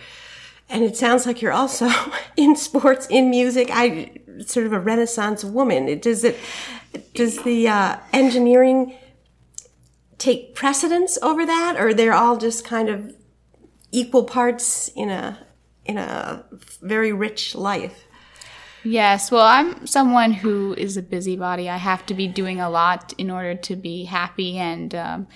And 0.70 0.84
it 0.84 0.96
sounds 0.96 1.26
like 1.26 1.42
you're 1.42 1.52
also 1.52 1.90
in 2.38 2.56
sports, 2.56 3.08
in 3.10 3.32
music. 3.32 3.70
I 3.72 4.12
sort 4.46 4.68
of 4.68 4.74
a 4.74 4.80
renaissance 4.80 5.44
woman. 5.44 5.90
It, 5.90 6.04
Does 6.04 6.24
it 6.24 6.38
does 7.16 7.42
the 7.42 7.68
uh, 7.68 7.98
engineering 8.14 8.96
take 10.20 10.54
precedence 10.54 11.18
over 11.24 11.48
that 11.48 11.78
or 11.80 11.96
they're 11.96 12.14
all 12.14 12.38
just 12.38 12.64
kind 12.64 12.90
of 12.90 13.16
equal 13.92 14.26
parts 14.26 14.90
in 14.90 15.10
a 15.10 15.40
in 15.86 15.98
a 15.98 16.46
very 16.82 17.12
rich 17.14 17.56
life? 17.56 18.06
Yes, 18.84 19.30
well, 19.30 19.46
I'm 19.46 19.86
someone 19.86 20.34
who 20.34 20.74
is 20.74 20.98
a 20.98 21.04
busybody. 21.04 21.70
I 21.70 21.78
have 21.78 22.06
to 22.08 22.16
be 22.16 22.28
doing 22.28 22.60
a 22.60 22.70
lot 22.70 23.14
in 23.18 23.30
order 23.30 23.54
to 23.56 23.76
be 23.76 24.06
happy 24.06 24.58
and 24.58 24.96
um, 24.96 25.28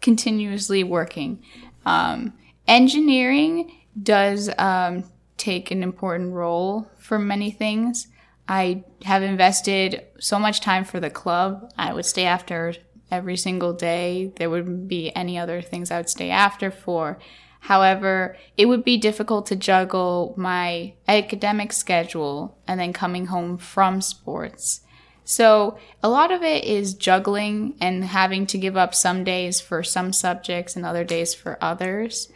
continuously 0.00 0.82
working. 0.82 1.42
Um, 1.84 2.32
engineering 2.66 3.72
does 4.02 4.50
um, 4.56 5.04
take 5.36 5.70
an 5.70 5.82
important 5.82 6.32
role 6.32 6.90
for 6.98 7.18
many 7.18 7.50
things. 7.50 8.08
I 8.48 8.84
have 9.04 9.22
invested 9.22 10.06
so 10.18 10.38
much 10.38 10.60
time 10.60 10.84
for 10.84 11.00
the 11.00 11.10
club. 11.10 11.70
I 11.76 11.92
would 11.92 12.06
stay 12.06 12.24
after 12.24 12.74
every 13.10 13.36
single 13.36 13.72
day. 13.72 14.32
There 14.36 14.48
wouldn't 14.48 14.88
be 14.88 15.14
any 15.14 15.38
other 15.38 15.60
things 15.60 15.90
I 15.90 15.98
would 15.98 16.08
stay 16.08 16.30
after 16.30 16.70
for. 16.70 17.18
However, 17.66 18.36
it 18.56 18.66
would 18.66 18.84
be 18.84 18.96
difficult 18.96 19.46
to 19.46 19.56
juggle 19.56 20.34
my 20.36 20.94
academic 21.08 21.72
schedule 21.72 22.56
and 22.68 22.78
then 22.78 22.92
coming 22.92 23.26
home 23.26 23.58
from 23.58 24.00
sports. 24.00 24.82
So 25.24 25.76
a 26.00 26.08
lot 26.08 26.30
of 26.30 26.44
it 26.44 26.62
is 26.62 26.94
juggling 26.94 27.74
and 27.80 28.04
having 28.04 28.46
to 28.46 28.58
give 28.58 28.76
up 28.76 28.94
some 28.94 29.24
days 29.24 29.60
for 29.60 29.82
some 29.82 30.12
subjects 30.12 30.76
and 30.76 30.86
other 30.86 31.02
days 31.02 31.34
for 31.34 31.58
others. 31.60 32.30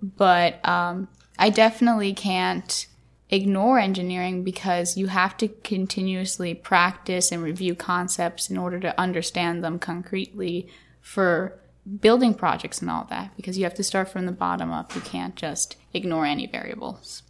But 0.00 0.64
um, 0.64 1.08
I 1.36 1.50
definitely 1.50 2.14
can't 2.14 2.86
ignore 3.28 3.80
engineering 3.80 4.44
because 4.44 4.96
you 4.96 5.08
have 5.08 5.36
to 5.38 5.48
continuously 5.48 6.54
practice 6.54 7.32
and 7.32 7.42
review 7.42 7.74
concepts 7.74 8.50
in 8.50 8.56
order 8.56 8.78
to 8.78 9.00
understand 9.00 9.64
them 9.64 9.80
concretely 9.80 10.68
for 11.00 11.58
building 12.00 12.34
projects 12.34 12.80
and 12.80 12.90
all 12.90 13.06
that 13.10 13.36
because 13.36 13.56
you 13.56 13.64
have 13.64 13.74
to 13.74 13.84
start 13.84 14.08
from 14.08 14.26
the 14.26 14.32
bottom 14.32 14.70
up. 14.72 14.94
You 14.94 15.00
can't 15.00 15.36
just 15.36 15.76
ignore 15.94 16.26
any 16.26 16.46
variables. 16.46 17.22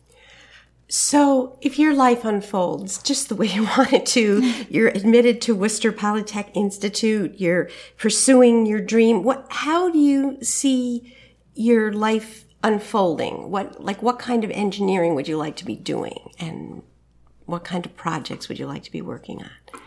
So, 0.89 1.59
if 1.61 1.81
your 1.81 1.95
life 1.95 2.25
unfolds 2.25 3.03
just 3.03 3.29
the 3.29 3.35
way 3.35 3.47
you 3.55 3.65
want 3.65 3.93
it 3.93 4.07
to, 4.07 4.41
you're 4.69 4.89
admitted 4.89 5.41
to 5.43 5.55
Worcester 5.55 5.93
Polytech 5.93 6.51
Institute, 6.55 7.35
you're 7.39 7.69
pursuing 7.97 8.67
your 8.67 8.81
dream. 8.81 9.23
What, 9.23 9.47
how 9.51 9.91
do 9.91 9.99
you 9.99 10.39
see 10.43 11.15
your 11.55 11.93
life 11.93 12.45
unfolding? 12.63 13.51
What, 13.51 13.83
like, 13.83 14.03
what 14.03 14.19
kind 14.19 14.45
of 14.45 14.51
engineering 14.53 15.15
would 15.17 15.27
you 15.27 15.37
like 15.37 15.57
to 15.57 15.65
be 15.65 15.75
doing? 15.75 16.31
And 16.39 16.83
what 17.47 17.65
kind 17.65 17.85
of 17.85 17.97
projects 17.97 18.49
would 18.49 18.59
you 18.59 18.67
like 18.67 18.85
to 18.85 18.93
be 18.93 19.03
working 19.03 19.43
on? 19.43 19.81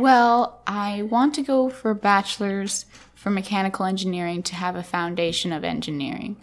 Well, 0.00 0.60
I 0.66 1.02
want 1.02 1.34
to 1.34 1.42
go 1.42 1.68
for 1.68 1.90
a 1.90 1.94
bachelor's 1.94 2.86
for 3.14 3.30
mechanical 3.30 3.84
engineering 3.84 4.42
to 4.44 4.54
have 4.54 4.74
a 4.74 4.82
foundation 4.82 5.52
of 5.52 5.64
engineering. 5.64 6.42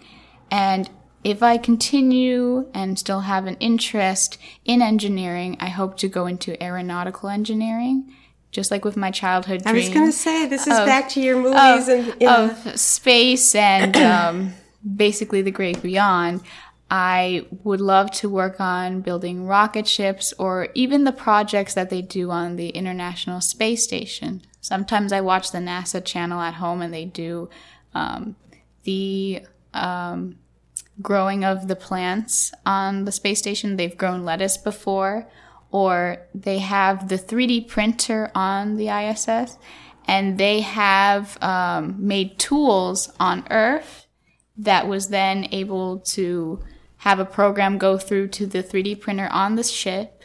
And 0.50 0.90
if 1.24 1.44
I 1.44 1.58
continue 1.58 2.68
and 2.74 2.98
still 2.98 3.22
have 3.22 3.46
an 3.46 3.58
interest 3.60 4.38
in 4.64 4.82
engineering, 4.82 5.58
I 5.60 5.68
hope 5.68 5.98
to 5.98 6.08
go 6.08 6.26
into 6.26 6.62
aeronautical 6.64 7.30
engineering. 7.30 8.14
Just 8.52 8.72
like 8.72 8.84
with 8.84 8.98
my 8.98 9.12
childhood 9.12 9.62
dream. 9.62 9.76
I 9.76 9.78
was 9.78 9.90
going 9.90 10.08
to 10.08 10.12
say, 10.12 10.48
this 10.48 10.66
is 10.66 10.80
of, 10.80 10.88
back 10.88 11.08
to 11.10 11.22
your 11.22 11.36
movies 11.36 11.88
of, 11.88 11.90
and 11.90 12.08
you 12.20 12.28
know. 12.28 12.46
of 12.46 12.80
space 12.80 13.54
and 13.54 13.96
um, 13.98 14.54
basically 14.96 15.44
the 15.44 15.52
great 15.52 15.84
beyond. 15.84 16.42
I 16.92 17.46
would 17.64 17.82
love 17.82 18.10
to 18.12 18.30
work 18.30 18.60
on 18.60 19.02
building 19.02 19.46
rocket 19.46 19.88
ships 19.88 20.34
or 20.40 20.70
even 20.74 21.04
the 21.04 21.12
projects 21.12 21.74
that 21.76 21.90
they 21.90 22.02
do 22.02 22.32
on 22.32 22.56
the 22.56 22.70
International 22.70 23.42
Space 23.42 23.84
Station. 23.84 24.42
Sometimes 24.62 25.14
I 25.14 25.22
watch 25.22 25.52
the 25.52 25.60
NASA 25.60 26.04
channel 26.04 26.42
at 26.42 26.56
home 26.56 26.82
and 26.82 26.94
they 26.94 27.06
do 27.06 27.50
um, 27.94 28.36
the 28.84 29.44
um, 29.74 30.40
growing 31.02 31.44
of 31.44 31.68
the 31.68 31.76
plants 31.76 32.52
on 32.66 33.06
the 33.06 33.12
space 33.12 33.40
station. 33.40 33.78
They've 33.78 33.98
grown 33.98 34.26
lettuce 34.26 34.58
before, 34.58 35.30
or 35.72 36.28
they 36.34 36.60
have 36.60 37.08
the 37.08 37.18
3D 37.18 37.68
printer 37.68 38.32
on 38.36 38.78
the 38.78 38.90
ISS, 38.90 39.58
and 40.08 40.38
they 40.38 40.62
have 40.62 41.38
um, 41.42 41.96
made 42.00 42.40
tools 42.40 43.12
on 43.20 43.46
Earth 43.50 44.08
that 44.58 44.88
was 44.88 45.08
then 45.08 45.48
able 45.52 46.00
to 46.00 46.60
have 47.00 47.20
a 47.20 47.26
program 47.26 47.78
go 47.78 47.98
through 47.98 48.28
to 48.28 48.46
the 48.46 48.64
3D 48.64 49.00
printer 49.00 49.30
on 49.32 49.56
the 49.56 49.64
ship, 49.64 50.24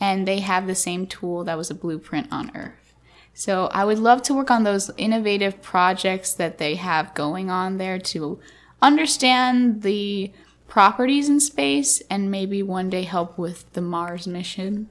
and 0.00 0.26
they 0.26 0.40
have 0.40 0.66
the 0.66 0.74
same 0.74 1.06
tool 1.06 1.44
that 1.44 1.58
was 1.58 1.70
a 1.70 1.74
blueprint 1.74 2.28
on 2.30 2.50
Earth. 2.56 2.94
So 3.34 3.66
I 3.72 3.84
would 3.84 3.98
love 3.98 4.22
to 4.24 4.34
work 4.34 4.50
on 4.50 4.64
those 4.64 4.90
innovative 4.96 5.60
projects 5.60 6.32
that 6.34 6.58
they 6.58 6.76
have 6.76 7.14
going 7.14 7.50
on 7.50 7.78
there 7.78 7.98
to 7.98 8.38
understand 8.80 9.82
the 9.82 10.32
properties 10.68 11.28
in 11.28 11.40
space 11.40 12.00
and 12.08 12.30
maybe 12.30 12.62
one 12.62 12.90
day 12.90 13.02
help 13.02 13.36
with 13.36 13.70
the 13.72 13.80
Mars 13.80 14.26
mission. 14.26 14.88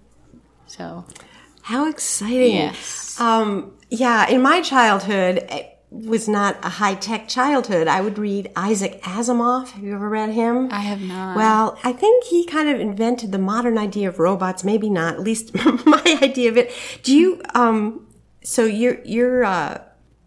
So, 0.68 1.06
how 1.63 1.90
exciting! 1.90 2.56
Yes. 2.56 3.20
Um, 3.20 3.74
yeah, 3.90 4.28
in 4.30 4.42
my 4.42 4.62
childhood, 4.62 5.48
was 5.94 6.28
not 6.28 6.58
a 6.66 6.70
high 6.70 6.96
tech 6.96 7.28
childhood. 7.28 7.88
I 7.88 8.02
would 8.02 8.18
read 8.18 8.52
Isaac 8.56 9.02
Asimov. 9.04 9.70
Have 9.70 9.84
you 9.84 9.94
ever 9.94 10.10
read 10.10 10.32
him? 10.32 10.70
I 10.72 10.80
have 10.80 11.02
not. 11.02 11.36
Well, 11.38 11.78
I 11.84 11.94
think 11.94 12.26
he 12.26 12.46
kind 12.46 12.68
of 12.68 12.80
invented 12.80 13.32
the 13.32 13.38
modern 13.38 13.78
idea 13.78 14.10
of 14.10 14.18
robots. 14.18 14.64
Maybe 14.64 14.90
not, 14.90 15.14
at 15.14 15.20
least 15.20 15.54
my 15.86 16.20
idea 16.22 16.50
of 16.50 16.58
it. 16.58 16.74
Do 17.04 17.16
you? 17.16 17.42
Um, 17.54 18.08
so 18.44 18.66
your 18.66 19.00
your 19.06 19.46
uh, 19.46 19.84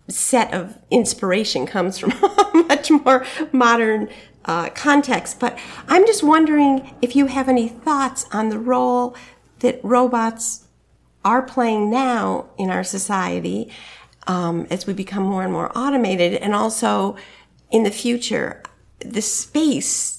set 0.09 0.55
of 0.55 0.79
inspiration 0.91 1.67
comes 1.67 1.99
from 1.99 2.13
a 2.23 2.65
much 2.69 2.91
more 2.91 3.27
modern 3.51 4.09
uh, 4.45 4.71
context. 4.71 5.41
But 5.41 5.59
I'm 5.89 6.07
just 6.07 6.23
wondering 6.23 6.95
if 7.03 7.17
you 7.17 7.27
have 7.27 7.49
any 7.49 7.69
thoughts 7.69 8.27
on 8.33 8.51
the 8.51 8.59
role 8.59 9.17
that 9.59 9.81
robots 9.83 10.69
are 11.25 11.43
playing 11.43 11.91
now 11.91 12.47
in 12.57 12.71
our 12.71 12.85
society 12.85 13.69
um, 14.27 14.67
as 14.71 14.87
we 14.87 14.93
become 14.93 15.23
more 15.23 15.43
and 15.43 15.53
more 15.53 15.71
automated, 15.77 16.35
and 16.35 16.55
also 16.55 17.17
in 17.71 17.83
the 17.83 17.91
future, 17.91 18.63
the 19.01 19.23
space 19.23 20.17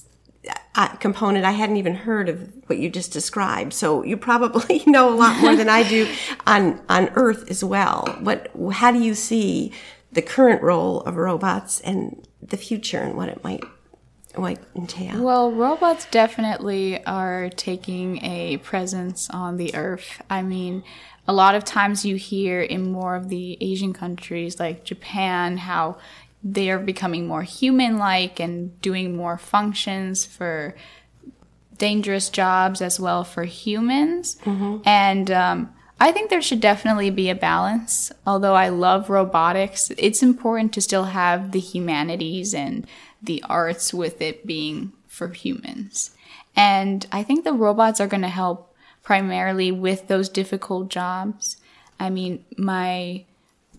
uh, 0.74 0.88
component 0.96 1.44
I 1.44 1.50
hadn't 1.50 1.76
even 1.76 1.94
heard 1.94 2.28
of 2.28 2.52
what 2.66 2.78
you 2.78 2.88
just 2.88 3.12
described. 3.12 3.72
So 3.74 4.02
you 4.04 4.16
probably 4.16 4.82
know 4.86 5.12
a 5.12 5.16
lot 5.16 5.40
more 5.40 5.56
than 5.56 5.68
I 5.68 5.88
do 5.88 6.12
on 6.46 6.80
on 6.88 7.10
Earth 7.14 7.50
as 7.50 7.64
well. 7.64 8.16
What 8.20 8.50
how 8.72 8.92
do 8.92 9.00
you 9.00 9.14
see 9.14 9.72
the 10.12 10.22
current 10.22 10.62
role 10.62 11.00
of 11.02 11.16
robots 11.16 11.80
and 11.80 12.26
the 12.40 12.56
future 12.56 13.00
and 13.00 13.16
what 13.16 13.28
it 13.28 13.42
might 13.44 13.64
might 14.36 14.60
entail? 14.74 15.22
Well, 15.22 15.50
robots 15.50 16.06
definitely 16.10 17.04
are 17.04 17.50
taking 17.50 18.24
a 18.24 18.58
presence 18.58 19.28
on 19.30 19.56
the 19.56 19.74
earth. 19.74 20.22
I 20.30 20.42
mean, 20.42 20.84
a 21.28 21.32
lot 21.32 21.54
of 21.54 21.64
times 21.64 22.06
you 22.06 22.16
hear 22.16 22.62
in 22.62 22.90
more 22.90 23.14
of 23.14 23.28
the 23.28 23.58
Asian 23.60 23.92
countries 23.92 24.58
like 24.58 24.82
Japan 24.82 25.58
how 25.58 25.98
they 26.42 26.70
are 26.70 26.78
becoming 26.78 27.26
more 27.26 27.42
human 27.42 27.98
like 27.98 28.40
and 28.40 28.80
doing 28.80 29.14
more 29.14 29.36
functions 29.36 30.24
for 30.24 30.74
dangerous 31.76 32.30
jobs 32.30 32.80
as 32.80 32.98
well 32.98 33.24
for 33.24 33.44
humans. 33.44 34.36
Mm-hmm. 34.44 34.78
And 34.86 35.30
um, 35.30 35.74
I 36.00 36.12
think 36.12 36.30
there 36.30 36.42
should 36.42 36.60
definitely 36.60 37.10
be 37.10 37.28
a 37.28 37.34
balance. 37.34 38.10
Although 38.26 38.54
I 38.54 38.70
love 38.70 39.10
robotics, 39.10 39.92
it's 39.98 40.22
important 40.22 40.72
to 40.72 40.80
still 40.80 41.04
have 41.04 41.52
the 41.52 41.60
humanities 41.60 42.54
and 42.54 42.86
the 43.22 43.44
arts 43.48 43.92
with 43.92 44.22
it 44.22 44.46
being 44.46 44.92
for 45.06 45.28
humans. 45.28 46.12
And 46.56 47.06
I 47.12 47.22
think 47.22 47.44
the 47.44 47.52
robots 47.52 48.00
are 48.00 48.06
going 48.06 48.22
to 48.22 48.28
help 48.28 48.67
primarily 49.02 49.72
with 49.72 50.08
those 50.08 50.28
difficult 50.28 50.88
jobs. 50.88 51.56
I 51.98 52.10
mean, 52.10 52.44
my 52.56 53.24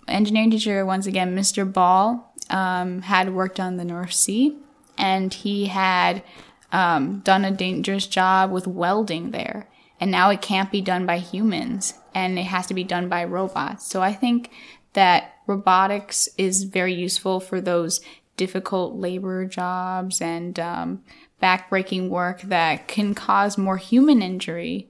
engineering 0.07 0.51
teacher, 0.51 0.85
once 0.85 1.05
again, 1.05 1.35
Mr. 1.35 1.71
Ball, 1.71 2.33
um, 2.49 3.03
had 3.03 3.33
worked 3.33 3.59
on 3.59 3.77
the 3.77 3.85
North 3.85 4.13
Sea 4.13 4.57
and 4.97 5.33
he 5.33 5.67
had 5.67 6.23
um, 6.71 7.19
done 7.19 7.45
a 7.45 7.51
dangerous 7.51 8.07
job 8.07 8.51
with 8.51 8.67
welding 8.67 9.31
there. 9.31 9.67
And 9.99 10.11
now 10.11 10.29
it 10.29 10.41
can't 10.41 10.71
be 10.71 10.81
done 10.81 11.05
by 11.05 11.19
humans 11.19 11.93
and 12.13 12.39
it 12.39 12.43
has 12.43 12.67
to 12.67 12.73
be 12.73 12.83
done 12.83 13.09
by 13.09 13.23
robots. 13.25 13.85
So 13.85 14.01
I 14.01 14.13
think 14.13 14.51
that 14.93 15.33
robotics 15.47 16.29
is 16.37 16.63
very 16.63 16.93
useful 16.93 17.39
for 17.39 17.61
those 17.61 18.01
difficult 18.37 18.95
labor 18.95 19.45
jobs 19.45 20.21
and 20.21 20.59
um, 20.59 21.03
backbreaking 21.41 22.09
work 22.09 22.41
that 22.43 22.87
can 22.87 23.13
cause 23.13 23.57
more 23.57 23.77
human 23.77 24.21
injury 24.21 24.88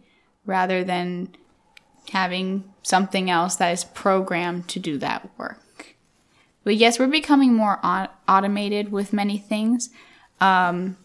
rather 0.50 0.84
than 0.84 1.30
having 2.10 2.64
something 2.82 3.30
else 3.30 3.56
that 3.58 3.72
is 3.72 3.84
programmed 3.84 4.68
to 4.68 4.80
do 4.80 4.98
that 4.98 5.30
work. 5.38 5.96
But 6.64 6.76
yes, 6.76 6.98
we're 6.98 7.08
becoming 7.08 7.54
more 7.54 7.80
automated 8.28 8.92
with 8.92 9.14
many 9.14 9.38
things. 9.38 9.92
Um, 10.42 10.98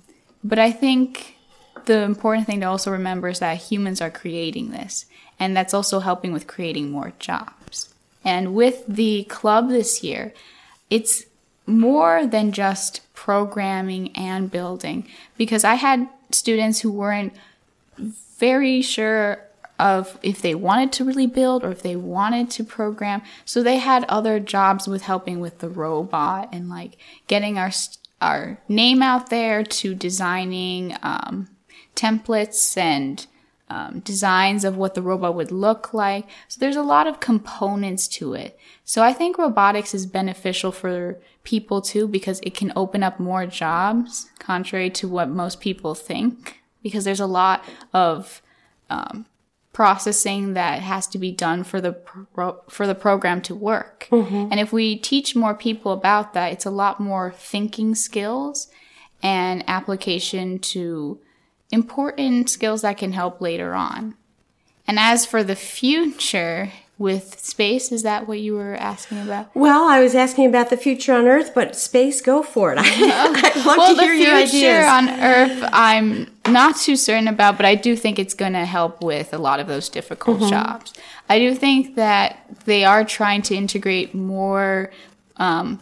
but 0.42 0.58
I 0.58 0.72
think 0.72 1.36
the 1.84 2.00
important 2.02 2.46
thing 2.46 2.60
to 2.60 2.66
also 2.66 2.90
remember 2.90 3.28
is 3.28 3.40
that 3.40 3.58
humans 3.58 4.00
are 4.00 4.10
creating 4.10 4.70
this, 4.70 5.04
and 5.38 5.54
that's 5.54 5.74
also 5.74 6.00
helping 6.00 6.32
with 6.32 6.46
creating 6.46 6.90
more 6.90 7.12
jobs. 7.18 7.94
And 8.24 8.54
with 8.54 8.82
the 8.88 9.24
club 9.24 9.68
this 9.68 10.02
year, 10.02 10.32
it's 10.88 11.26
more 11.66 12.26
than 12.26 12.50
just 12.52 13.00
programming 13.12 14.10
and 14.16 14.50
building 14.50 15.06
because 15.36 15.64
I 15.64 15.74
had 15.74 16.08
students 16.30 16.80
who 16.80 16.90
weren't 16.90 17.34
very 17.98 18.82
sure 18.82 19.38
of 19.78 20.18
if 20.22 20.40
they 20.40 20.54
wanted 20.54 20.92
to 20.92 21.04
really 21.04 21.26
build 21.26 21.64
or 21.64 21.70
if 21.70 21.82
they 21.82 21.96
wanted 21.96 22.50
to 22.50 22.64
program. 22.64 23.22
So 23.44 23.62
they 23.62 23.78
had 23.78 24.04
other 24.04 24.38
jobs 24.38 24.86
with 24.86 25.02
helping 25.02 25.40
with 25.40 25.58
the 25.58 25.68
robot 25.68 26.48
and 26.52 26.68
like 26.68 26.96
getting 27.26 27.58
our 27.58 27.70
our 28.20 28.58
name 28.68 29.02
out 29.02 29.28
there 29.28 29.62
to 29.62 29.94
designing 29.94 30.96
um, 31.02 31.48
templates 31.94 32.76
and 32.76 33.26
um, 33.68 34.00
designs 34.00 34.64
of 34.64 34.76
what 34.76 34.94
the 34.94 35.02
robot 35.02 35.34
would 35.34 35.50
look 35.50 35.92
like. 35.92 36.26
So 36.48 36.58
there's 36.58 36.76
a 36.76 36.82
lot 36.82 37.06
of 37.06 37.20
components 37.20 38.08
to 38.08 38.34
it. 38.34 38.58
So 38.84 39.02
I 39.02 39.12
think 39.12 39.36
robotics 39.36 39.94
is 39.94 40.06
beneficial 40.06 40.70
for 40.70 41.18
people 41.42 41.82
too 41.82 42.06
because 42.06 42.40
it 42.40 42.54
can 42.54 42.72
open 42.76 43.02
up 43.02 43.18
more 43.18 43.46
jobs, 43.46 44.30
contrary 44.38 44.90
to 44.90 45.08
what 45.08 45.28
most 45.28 45.60
people 45.60 45.94
think. 45.94 46.62
Because 46.84 47.04
there's 47.04 47.18
a 47.18 47.26
lot 47.26 47.64
of 47.92 48.40
um, 48.88 49.26
processing 49.72 50.54
that 50.54 50.82
has 50.82 51.08
to 51.08 51.18
be 51.18 51.32
done 51.32 51.64
for 51.64 51.80
the 51.80 51.92
pro- 51.92 52.60
for 52.68 52.86
the 52.86 52.94
program 52.94 53.42
to 53.42 53.54
work. 53.56 54.06
Mm-hmm. 54.10 54.48
And 54.52 54.60
if 54.60 54.72
we 54.72 54.96
teach 54.96 55.34
more 55.34 55.54
people 55.54 55.90
about 55.90 56.32
that, 56.34 56.52
it's 56.52 56.64
a 56.64 56.70
lot 56.70 57.00
more 57.00 57.32
thinking 57.32 57.96
skills 57.96 58.68
and 59.22 59.64
application 59.66 60.60
to 60.60 61.18
important 61.72 62.48
skills 62.48 62.82
that 62.82 62.98
can 62.98 63.12
help 63.12 63.40
later 63.40 63.74
on. 63.74 64.14
And 64.86 64.98
as 64.98 65.26
for 65.26 65.42
the 65.42 65.56
future, 65.56 66.70
with 66.96 67.40
space. 67.40 67.90
Is 67.90 68.02
that 68.04 68.28
what 68.28 68.38
you 68.40 68.54
were 68.54 68.74
asking 68.76 69.20
about? 69.22 69.54
Well, 69.54 69.88
I 69.88 70.00
was 70.00 70.14
asking 70.14 70.46
about 70.46 70.70
the 70.70 70.76
future 70.76 71.12
on 71.12 71.26
Earth, 71.26 71.52
but 71.54 71.74
space, 71.74 72.20
go 72.20 72.42
for 72.42 72.72
it. 72.72 72.78
I'd 72.80 73.56
love 73.66 73.76
well, 73.78 73.96
to 73.96 74.02
hear 74.02 74.14
your 74.14 74.40
the 74.40 74.46
future 74.46 74.66
ideas. 74.86 74.86
on 74.86 75.08
Earth, 75.20 75.70
I'm 75.72 76.30
not 76.48 76.76
too 76.76 76.94
certain 76.96 77.26
about, 77.28 77.56
but 77.56 77.66
I 77.66 77.74
do 77.74 77.96
think 77.96 78.18
it's 78.18 78.34
going 78.34 78.52
to 78.52 78.64
help 78.64 79.02
with 79.02 79.34
a 79.34 79.38
lot 79.38 79.58
of 79.60 79.66
those 79.66 79.88
difficult 79.88 80.38
Mm-hmm. 80.38 80.50
jobs. 80.50 80.92
I 81.28 81.38
do 81.38 81.54
think 81.54 81.96
that 81.96 82.38
they 82.64 82.84
are 82.84 83.04
trying 83.04 83.42
to 83.42 83.54
integrate 83.56 84.14
more 84.14 84.90
um, 85.36 85.80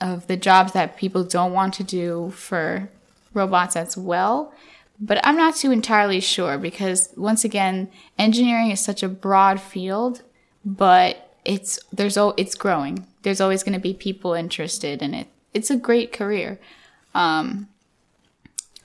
of 0.00 0.26
the 0.28 0.36
jobs 0.36 0.72
that 0.72 0.96
people 0.96 1.24
don't 1.24 1.52
want 1.52 1.74
to 1.74 1.82
do 1.84 2.30
for 2.36 2.88
robots 3.32 3.74
as 3.76 3.96
well. 3.96 4.52
But 5.00 5.18
I'm 5.26 5.36
not 5.36 5.56
too 5.56 5.72
entirely 5.72 6.20
sure 6.20 6.58
because 6.58 7.12
once 7.16 7.44
again, 7.44 7.90
engineering 8.18 8.70
is 8.70 8.80
such 8.80 9.02
a 9.02 9.08
broad 9.08 9.60
field, 9.60 10.22
but 10.64 11.36
it's 11.44 11.78
there's 11.92 12.16
al- 12.16 12.34
it's 12.36 12.54
growing. 12.54 13.06
There's 13.22 13.40
always 13.40 13.62
going 13.62 13.74
to 13.74 13.80
be 13.80 13.94
people 13.94 14.34
interested 14.34 15.02
in 15.02 15.14
it. 15.14 15.28
It's 15.52 15.70
a 15.70 15.76
great 15.76 16.12
career. 16.12 16.58
Um, 17.14 17.68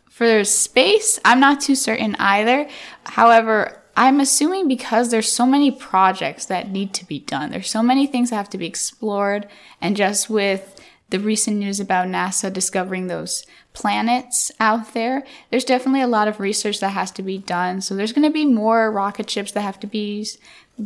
for 0.10 0.44
space, 0.44 1.20
I'm 1.24 1.40
not 1.40 1.62
too 1.62 1.76
certain 1.76 2.16
either. 2.20 2.68
However, 3.06 3.82
I'm 3.96 4.20
assuming 4.20 4.68
because 4.68 5.12
there's 5.12 5.32
so 5.32 5.46
many 5.46 5.72
projects 5.72 6.46
that 6.46 6.70
need 6.70 6.94
to 6.96 7.06
be 7.06 7.20
done. 7.20 7.52
There's 7.52 7.70
so 7.70 7.84
many 7.84 8.08
things 8.08 8.30
that 8.30 8.38
have 8.38 8.50
to 8.52 8.58
be 8.58 8.66
explored 8.66 9.48
and 9.82 9.98
just 9.98 10.30
with 10.30 10.79
the 11.10 11.20
recent 11.20 11.58
news 11.58 11.80
about 11.80 12.08
NASA 12.08 12.52
discovering 12.52 13.08
those 13.08 13.46
planets 13.74 14.52
out 14.60 14.94
there, 14.94 15.24
there's 15.50 15.66
definitely 15.66 16.02
a 16.02 16.08
lot 16.08 16.28
of 16.28 16.40
research 16.40 16.80
that 16.80 16.90
has 16.90 17.12
to 17.12 17.24
be 17.24 17.38
done. 17.38 17.82
So 17.82 17.96
there's 17.96 18.14
going 18.14 18.28
to 18.28 18.34
be 18.34 18.46
more 18.46 18.92
rocket 18.92 19.30
ships 19.30 19.52
that 19.54 19.62
have 19.62 19.80
to 19.82 19.88
be 19.88 20.28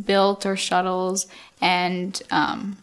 built 0.06 0.44
or 0.46 0.56
shuttles 0.56 1.26
and 1.60 2.20
um, 2.30 2.78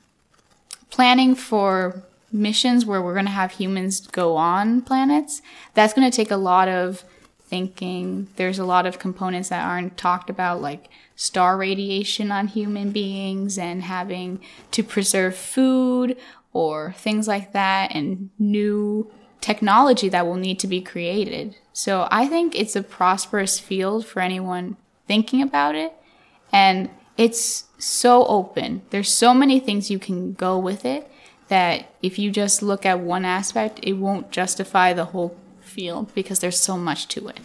planning 0.89 1.35
for 1.35 2.03
missions 2.31 2.85
where 2.85 3.01
we're 3.01 3.13
going 3.13 3.25
to 3.25 3.31
have 3.31 3.51
humans 3.51 4.07
go 4.07 4.37
on 4.37 4.81
planets. 4.81 5.41
That's 5.73 5.93
going 5.93 6.09
to 6.09 6.15
take 6.15 6.31
a 6.31 6.37
lot 6.37 6.67
of 6.67 7.03
thinking. 7.51 8.27
There's 8.37 8.59
a 8.59 8.65
lot 8.65 8.85
of 8.85 8.99
components 8.99 9.49
that 9.49 9.65
aren't 9.65 9.97
talked 9.97 10.29
about, 10.29 10.61
like 10.61 10.89
star 11.15 11.57
radiation 11.57 12.31
on 12.31 12.47
human 12.47 12.91
beings 12.91 13.57
and 13.57 13.83
having 13.83 14.39
to 14.71 14.83
preserve 14.83 15.35
food 15.35 16.17
or 16.53 16.93
things 16.97 17.27
like 17.27 17.53
that, 17.53 17.95
and 17.95 18.29
new 18.37 19.11
technology 19.39 20.09
that 20.09 20.25
will 20.25 20.35
need 20.35 20.59
to 20.59 20.67
be 20.67 20.81
created. 20.81 21.55
So 21.73 22.07
I 22.11 22.27
think 22.27 22.53
it's 22.53 22.75
a 22.75 22.83
prosperous 22.83 23.59
field 23.59 24.05
for 24.05 24.19
anyone 24.19 24.77
thinking 25.07 25.41
about 25.41 25.75
it. 25.75 25.93
And 26.53 26.89
it's 27.17 27.65
so 27.77 28.25
open. 28.25 28.81
There's 28.89 29.11
so 29.11 29.33
many 29.33 29.59
things 29.59 29.89
you 29.89 29.99
can 29.99 30.33
go 30.33 30.59
with 30.59 30.85
it 30.85 31.09
that 31.47 31.93
if 32.01 32.19
you 32.19 32.31
just 32.31 32.61
look 32.61 32.85
at 32.85 32.99
one 32.99 33.25
aspect, 33.25 33.79
it 33.83 33.93
won't 33.93 34.31
justify 34.31 34.93
the 34.93 35.05
whole 35.05 35.35
field 35.59 36.13
because 36.13 36.39
there's 36.39 36.59
so 36.59 36.77
much 36.77 37.07
to 37.09 37.27
it. 37.27 37.39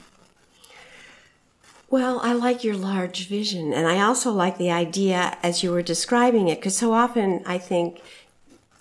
Well, 1.88 2.20
I 2.22 2.32
like 2.32 2.64
your 2.64 2.76
large 2.76 3.28
vision, 3.28 3.72
and 3.72 3.86
I 3.86 4.00
also 4.00 4.32
like 4.32 4.58
the 4.58 4.72
idea 4.72 5.38
as 5.42 5.62
you 5.62 5.70
were 5.70 5.82
describing 5.82 6.48
it, 6.48 6.58
because 6.58 6.76
so 6.76 6.92
often 6.92 7.42
I 7.46 7.58
think 7.58 8.02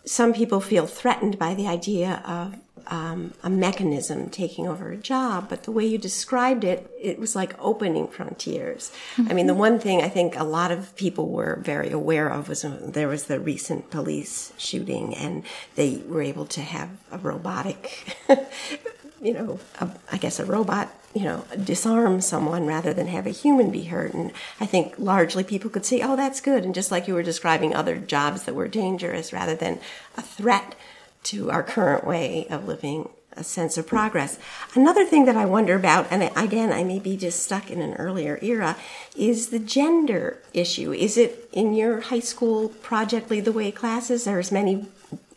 some 0.06 0.34
people 0.34 0.62
feel 0.62 0.86
threatened 0.86 1.38
by 1.40 1.54
the 1.54 1.68
idea 1.68 2.22
of 2.26 2.56
um, 2.88 3.34
a 3.44 3.50
mechanism 3.50 4.30
taking 4.30 4.68
over 4.68 4.92
a 4.92 4.98
job, 4.98 5.50
but 5.50 5.64
the 5.64 5.72
way 5.72 5.86
you 5.86 5.98
described 5.98 6.64
it, 6.64 6.90
it 7.02 7.20
was 7.20 7.36
like 7.36 7.56
opening 7.60 8.08
frontiers. 8.08 8.92
I 9.18 9.34
mean, 9.34 9.48
the 9.48 9.56
one 9.56 9.80
thing 9.80 10.02
I 10.02 10.10
think 10.10 10.38
a 10.38 10.44
lot 10.44 10.72
of 10.72 10.96
people 10.96 11.30
were 11.30 11.60
very 11.64 11.90
aware 11.90 12.30
of 12.30 12.50
was 12.50 12.64
uh, 12.64 12.80
there 12.82 13.08
was 13.08 13.26
the 13.26 13.40
recent 13.40 13.90
police 13.90 14.54
shooting, 14.58 15.16
and 15.16 15.44
they 15.76 16.04
were 16.08 16.22
able 16.22 16.46
to 16.48 16.62
have 16.62 16.90
a 17.12 17.18
robotic, 17.18 18.16
you 19.22 19.34
know, 19.34 19.60
a, 19.80 19.90
I 20.12 20.18
guess 20.18 20.40
a 20.40 20.46
robot, 20.46 20.94
you 21.16 21.24
know, 21.24 21.46
disarm 21.64 22.20
someone 22.20 22.68
rather 22.68 22.94
than 22.94 23.08
have 23.08 23.26
a 23.26 23.32
human 23.32 23.72
be 23.72 23.86
hurt. 23.86 24.14
And 24.14 24.34
I 24.60 24.66
think 24.66 24.96
largely 24.98 25.46
people 25.46 25.70
could 25.70 25.86
see, 25.86 26.04
oh, 26.04 26.18
that's 26.18 26.42
good. 26.42 26.66
And 26.66 26.76
just 26.76 26.92
like 26.92 27.08
you 27.08 27.14
were 27.14 27.24
describing 27.24 27.74
other 27.74 27.96
jobs 27.98 28.44
that 28.44 28.54
were 28.54 28.68
dangerous 28.68 29.32
rather 29.32 29.56
than 29.56 29.80
a 30.18 30.22
threat 30.22 30.76
to 31.24 31.50
our 31.50 31.64
current 31.64 32.06
way 32.06 32.46
of 32.50 32.68
living 32.68 33.08
a 33.32 33.46
sense 33.46 33.78
of 33.78 33.88
progress. 33.88 34.38
Another 34.76 35.06
thing 35.06 35.24
that 35.26 35.38
I 35.38 35.46
wonder 35.46 35.74
about, 35.76 36.08
and 36.12 36.24
again, 36.36 36.72
I 36.72 36.84
may 36.84 37.00
be 37.00 37.16
just 37.16 37.44
stuck 37.44 37.72
in 37.72 37.82
an 37.82 37.94
earlier 37.96 38.38
era, 38.42 38.76
is 39.16 39.50
the 39.50 39.60
gender 39.60 40.40
issue. 40.54 40.92
Is 40.92 41.18
it 41.18 41.50
in 41.54 41.74
your 41.74 42.02
high 42.02 42.20
school 42.20 42.70
project 42.70 43.32
lead 43.32 43.46
the 43.46 43.52
way 43.54 43.72
classes? 43.72 44.28
Are 44.28 44.40
as 44.40 44.52
many 44.52 44.86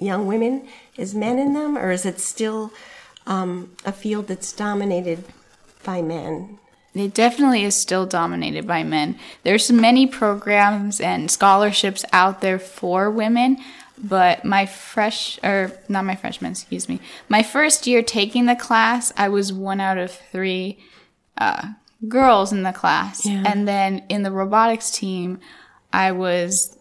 young 0.00 0.26
women 0.26 0.66
as 0.96 1.14
men 1.14 1.38
in 1.38 1.54
them, 1.54 1.78
or 1.78 1.92
is 1.92 2.04
it 2.04 2.18
still 2.20 2.72
um, 3.26 3.70
a 3.84 3.92
field 3.92 4.26
that's 4.26 4.52
dominated 4.52 5.24
by 5.88 6.02
men? 6.02 6.58
It 6.94 7.14
definitely 7.14 7.64
is 7.64 7.74
still 7.74 8.04
dominated 8.04 8.66
by 8.66 8.82
men. 8.82 9.18
There's 9.42 9.70
many 9.72 10.06
programs 10.06 11.00
and 11.00 11.30
scholarships 11.30 12.04
out 12.12 12.40
there 12.42 12.58
for 12.58 13.10
women, 13.10 13.56
but 13.96 14.44
my 14.44 14.66
fresh 14.66 15.38
or 15.42 15.72
not 15.88 16.04
my 16.04 16.14
freshman, 16.14 16.50
excuse 16.52 16.88
me. 16.88 17.00
My 17.28 17.42
first 17.42 17.86
year 17.86 18.02
taking 18.02 18.44
the 18.46 18.54
class, 18.56 19.12
I 19.16 19.28
was 19.30 19.50
one 19.52 19.80
out 19.80 19.96
of 19.96 20.10
three 20.10 20.78
uh, 21.38 21.68
girls 22.06 22.52
in 22.52 22.64
the 22.64 22.72
class, 22.72 23.24
Yeah. 23.24 23.44
and 23.46 23.66
then 23.66 24.04
in 24.10 24.22
the 24.24 24.30
robotics 24.30 24.90
team, 24.90 25.38
I 25.92 26.12
was 26.12 26.78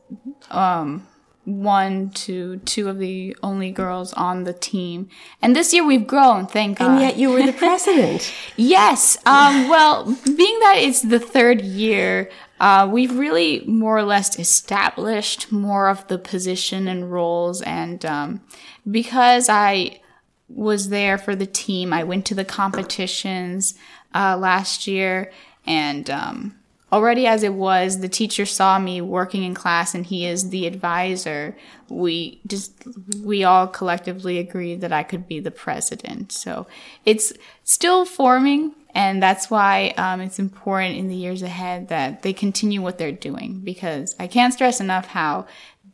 um, 0.52 1.08
one 1.48 2.10
to 2.10 2.58
two 2.58 2.90
of 2.90 3.00
the 3.00 3.34
only 3.42 3.72
girls 3.72 4.12
on 4.14 4.44
the 4.44 4.52
team. 4.52 5.08
And 5.42 5.56
this 5.56 5.74
year 5.74 5.86
we've 5.86 6.06
grown, 6.06 6.46
thank 6.46 6.80
God. 6.80 6.92
And 6.92 7.00
yet 7.00 7.16
you 7.16 7.30
were 7.30 7.42
the 7.42 7.54
president. 7.58 8.34
Yes. 8.58 9.18
Um, 9.26 9.70
well, 9.70 10.04
being 10.26 10.60
that 10.60 10.76
it's 10.80 11.02
the 11.02 11.20
third 11.20 11.62
year, 11.62 12.30
uh, 12.60 12.90
we've 12.92 13.18
really 13.18 13.64
more 13.66 13.98
or 13.98 14.04
less 14.04 14.38
established 14.38 15.50
more 15.50 15.88
of 15.88 16.06
the 16.10 16.18
position 16.18 16.90
and 16.90 17.10
roles. 17.10 17.62
And 17.62 18.06
um, 18.06 18.42
because 18.90 19.48
I 19.48 20.02
was 20.50 20.90
there 20.90 21.18
for 21.18 21.34
the 21.34 21.46
team, 21.46 21.94
I 21.94 22.04
went 22.04 22.26
to 22.26 22.36
the 22.36 22.46
competitions 22.46 23.74
uh, 24.14 24.36
last 24.36 24.86
year. 24.86 25.32
And 25.66 26.10
um, 26.10 26.57
already 26.92 27.28
as 27.28 27.44
it 27.44 27.54
was, 27.54 28.00
the 28.00 28.10
teacher 28.10 28.46
saw 28.46 28.80
me 28.80 29.02
working 29.02 29.44
in 29.44 29.54
class 29.54 29.94
and 29.94 30.06
he 30.06 30.26
is 30.26 30.50
the 30.50 30.66
advisor. 30.66 31.56
We 31.90 32.40
just, 32.48 32.74
we 33.22 33.44
all 33.44 33.68
collectively 33.68 34.38
agreed 34.38 34.82
that 34.82 34.94
I 34.94 35.04
could 35.04 35.28
be 35.28 35.40
the 35.40 35.52
president. 35.52 36.32
So 36.32 36.68
it's 37.06 37.34
still 37.64 38.06
forming. 38.06 38.74
And 38.94 39.22
that's 39.22 39.52
why 39.52 39.94
um, 39.98 40.22
it's 40.22 40.40
important 40.40 40.98
in 40.98 41.08
the 41.08 41.16
years 41.16 41.42
ahead 41.42 41.90
that 41.90 42.24
they 42.24 42.34
continue 42.34 42.82
what 42.82 42.98
they're 42.98 43.12
doing 43.12 43.60
because 43.60 44.16
I 44.20 44.28
can't 44.28 44.54
stress 44.54 44.80
enough 44.80 45.08
how 45.08 45.46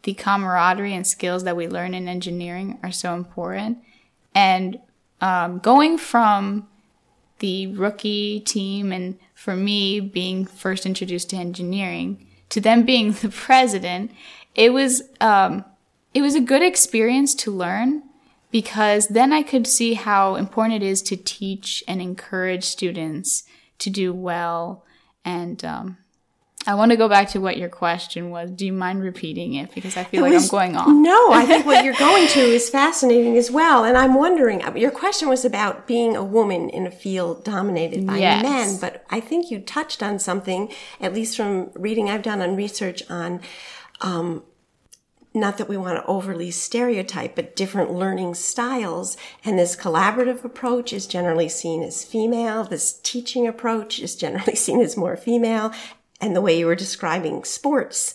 the 0.04 0.14
camaraderie 0.14 0.94
and 0.94 1.08
skills 1.08 1.44
that 1.44 1.58
we 1.58 1.68
learn 1.68 1.94
in 1.94 2.08
engineering 2.08 2.80
are 2.84 2.92
so 2.92 3.16
important. 3.16 3.80
And 4.36 4.80
um, 5.22 5.60
going 5.60 5.98
from 5.98 6.68
the 7.44 7.68
rookie 7.68 8.40
team 8.40 8.94
and 8.94 9.20
for 9.36 9.54
me 9.54 10.00
being 10.00 10.46
first 10.46 10.86
introduced 10.86 11.30
to 11.30 11.36
engineering 11.36 12.26
to 12.48 12.62
them 12.62 12.84
being 12.84 13.12
the 13.22 13.28
president, 13.28 14.12
it 14.56 14.72
was 14.72 15.04
um, 15.20 15.66
it 16.14 16.22
was 16.22 16.36
a 16.36 16.40
good 16.40 16.64
experience 16.64 17.36
to 17.36 17.52
learn 17.52 18.04
because 18.50 19.10
then 19.10 19.34
I 19.34 19.44
could 19.44 19.68
see 19.68 19.96
how 19.96 20.36
important 20.36 20.82
it 20.82 20.86
is 20.86 21.02
to 21.02 21.18
teach 21.18 21.84
and 21.86 22.02
encourage 22.02 22.64
students 22.64 23.44
to 23.80 23.90
do 23.90 24.14
well. 24.14 24.86
And 25.26 25.66
um, 25.66 25.98
I 26.66 26.76
want 26.76 26.92
to 26.92 26.98
go 26.98 27.10
back 27.10 27.30
to 27.32 27.40
what 27.40 27.58
your 27.58 27.68
question 27.70 28.30
was. 28.30 28.50
Do 28.52 28.66
you 28.66 28.72
mind 28.72 29.02
repeating 29.02 29.54
it? 29.56 29.74
Because 29.76 29.98
I 29.98 30.06
feel 30.06 30.22
like 30.22 30.32
was- 30.34 30.44
I'm 30.46 30.50
going 30.50 30.76
on. 30.78 31.02
No, 31.04 31.32
I 31.34 31.46
think 31.46 31.66
what 31.66 31.84
you're 31.84 31.94
going 32.00 32.28
to 32.30 32.40
is 32.40 32.70
fascinating 32.70 33.36
as 33.38 33.52
well. 33.52 33.84
And 33.84 33.98
I'm 33.98 34.14
wondering, 34.14 34.62
your 34.78 34.92
question 34.92 35.28
was 35.28 35.44
about 35.44 35.88
being 35.88 36.16
a 36.16 36.24
woman 36.24 36.70
in 36.70 36.88
a 36.88 36.92
field 36.92 37.44
dominated 37.44 38.08
by 38.08 38.18
Yes. 38.18 38.44
men, 38.44 38.78
but 38.80 39.04
I 39.10 39.20
think 39.20 39.52
you 39.52 39.60
touched 39.60 40.02
on 40.02 40.20
something, 40.20 40.72
at 41.02 41.14
least 41.14 41.36
from 41.36 41.70
reading 41.76 42.10
I've 42.10 42.22
done 42.24 42.42
on 42.42 42.56
research 42.56 43.04
on, 43.10 43.42
um, 44.00 44.44
not 45.34 45.58
that 45.58 45.68
we 45.68 45.76
want 45.78 45.98
to 45.98 46.06
overly 46.06 46.52
stereotype, 46.52 47.36
but 47.36 47.56
different 47.56 47.92
learning 47.92 48.36
styles. 48.36 49.18
And 49.44 49.58
this 49.58 49.76
collaborative 49.76 50.44
approach 50.44 50.94
is 50.94 51.08
generally 51.08 51.50
seen 51.50 51.82
as 51.82 52.04
female. 52.06 52.64
This 52.64 53.00
teaching 53.02 53.48
approach 53.48 54.00
is 54.00 54.16
generally 54.16 54.56
seen 54.66 54.80
as 54.80 54.96
more 54.96 55.18
female. 55.18 55.74
And 56.24 56.36
the 56.36 56.42
way 56.42 56.58
you 56.58 56.66
were 56.66 56.76
describing 56.76 57.44
sports 57.44 58.14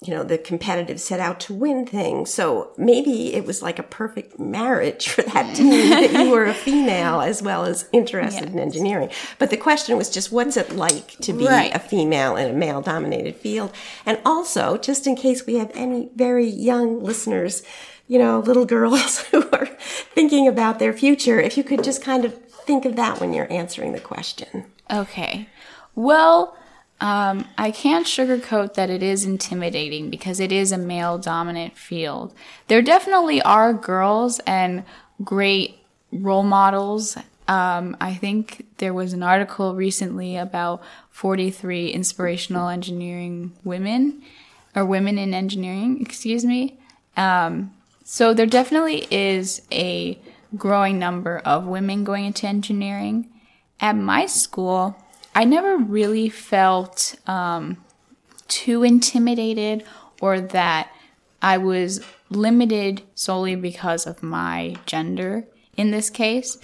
you 0.00 0.14
know, 0.14 0.22
the 0.22 0.38
competitive 0.38 1.00
set 1.00 1.18
out 1.18 1.40
to 1.40 1.52
win 1.52 1.84
thing. 1.84 2.24
So 2.24 2.72
maybe 2.78 3.34
it 3.34 3.44
was 3.44 3.62
like 3.62 3.80
a 3.80 3.82
perfect 3.82 4.38
marriage 4.38 5.08
for 5.08 5.22
that 5.22 5.56
team 5.56 5.90
that 5.90 6.12
you 6.12 6.30
were 6.30 6.44
a 6.44 6.54
female 6.54 7.20
as 7.20 7.42
well 7.42 7.64
as 7.64 7.88
interested 7.92 8.44
yes. 8.44 8.52
in 8.52 8.60
engineering. 8.60 9.10
But 9.40 9.50
the 9.50 9.56
question 9.56 9.96
was 9.96 10.08
just 10.08 10.30
what's 10.30 10.56
it 10.56 10.76
like 10.76 11.08
to 11.18 11.32
be 11.32 11.46
right. 11.46 11.74
a 11.74 11.80
female 11.80 12.36
in 12.36 12.48
a 12.48 12.52
male 12.52 12.80
dominated 12.80 13.34
field? 13.34 13.72
And 14.06 14.20
also, 14.24 14.76
just 14.78 15.06
in 15.08 15.16
case 15.16 15.46
we 15.46 15.56
have 15.56 15.72
any 15.74 16.10
very 16.14 16.46
young 16.46 17.02
listeners, 17.02 17.64
you 18.06 18.20
know, 18.20 18.38
little 18.38 18.66
girls 18.66 19.18
who 19.30 19.48
are 19.50 19.66
thinking 19.66 20.46
about 20.46 20.78
their 20.78 20.92
future, 20.92 21.40
if 21.40 21.56
you 21.56 21.64
could 21.64 21.82
just 21.82 22.04
kind 22.04 22.24
of 22.24 22.40
think 22.48 22.84
of 22.84 22.94
that 22.94 23.20
when 23.20 23.32
you're 23.32 23.52
answering 23.52 23.92
the 23.92 24.00
question. 24.00 24.66
Okay. 24.92 25.48
Well, 25.96 26.56
um, 27.00 27.46
I 27.56 27.70
can't 27.70 28.06
sugarcoat 28.06 28.74
that 28.74 28.90
it 28.90 29.02
is 29.02 29.24
intimidating 29.24 30.10
because 30.10 30.40
it 30.40 30.50
is 30.50 30.72
a 30.72 30.78
male 30.78 31.16
dominant 31.16 31.76
field. 31.76 32.34
There 32.66 32.82
definitely 32.82 33.40
are 33.42 33.72
girls 33.72 34.40
and 34.40 34.84
great 35.22 35.78
role 36.10 36.42
models. 36.42 37.16
Um, 37.46 37.96
I 38.00 38.14
think 38.14 38.66
there 38.78 38.92
was 38.92 39.12
an 39.12 39.22
article 39.22 39.74
recently 39.74 40.36
about 40.36 40.82
43 41.10 41.90
inspirational 41.90 42.68
engineering 42.68 43.52
women 43.62 44.22
or 44.74 44.84
women 44.84 45.18
in 45.18 45.32
engineering, 45.34 46.00
excuse 46.00 46.44
me. 46.44 46.78
Um, 47.16 47.72
so 48.04 48.34
there 48.34 48.46
definitely 48.46 49.06
is 49.10 49.62
a 49.70 50.18
growing 50.56 50.98
number 50.98 51.38
of 51.38 51.66
women 51.66 52.04
going 52.04 52.24
into 52.24 52.46
engineering. 52.46 53.28
At 53.80 53.96
my 53.96 54.26
school, 54.26 54.96
I 55.38 55.44
never 55.44 55.76
really 55.76 56.28
felt 56.28 57.14
um, 57.28 57.76
too 58.48 58.82
intimidated 58.82 59.84
or 60.20 60.40
that 60.40 60.90
I 61.40 61.58
was 61.58 62.04
limited 62.28 63.02
solely 63.14 63.54
because 63.54 64.04
of 64.04 64.20
my 64.20 64.74
gender 64.84 65.46
in 65.76 65.92
this 65.92 66.10
case. 66.10 66.58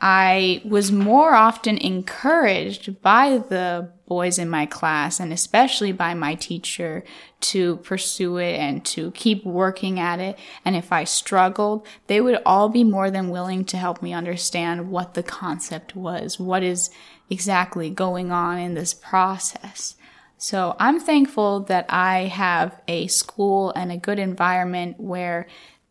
I 0.00 0.60
was 0.64 0.90
more 0.90 1.34
often 1.34 1.78
encouraged 1.78 3.00
by 3.00 3.38
the 3.38 3.92
boys 4.08 4.38
in 4.38 4.50
my 4.50 4.66
class 4.66 5.20
and 5.20 5.32
especially 5.32 5.92
by 5.92 6.14
my 6.14 6.34
teacher 6.34 7.04
to 7.40 7.76
pursue 7.76 8.38
it 8.38 8.56
and 8.58 8.84
to 8.86 9.12
keep 9.12 9.44
working 9.44 10.00
at 10.00 10.18
it. 10.18 10.36
And 10.64 10.74
if 10.74 10.92
I 10.92 11.04
struggled, 11.04 11.86
they 12.08 12.20
would 12.20 12.42
all 12.44 12.68
be 12.68 12.82
more 12.82 13.10
than 13.10 13.30
willing 13.30 13.64
to 13.66 13.76
help 13.76 14.02
me 14.02 14.12
understand 14.12 14.90
what 14.90 15.14
the 15.14 15.22
concept 15.22 15.94
was, 15.94 16.40
what 16.40 16.64
is 16.64 16.90
exactly 17.30 17.90
going 17.90 18.30
on 18.30 18.58
in 18.58 18.74
this 18.74 18.94
process. 18.94 19.96
So 20.38 20.76
I'm 20.78 21.00
thankful 21.00 21.60
that 21.60 21.86
I 21.88 22.24
have 22.24 22.80
a 22.86 23.06
school 23.06 23.72
and 23.72 23.90
a 23.90 23.96
good 23.96 24.18
environment 24.18 25.00
where 25.00 25.46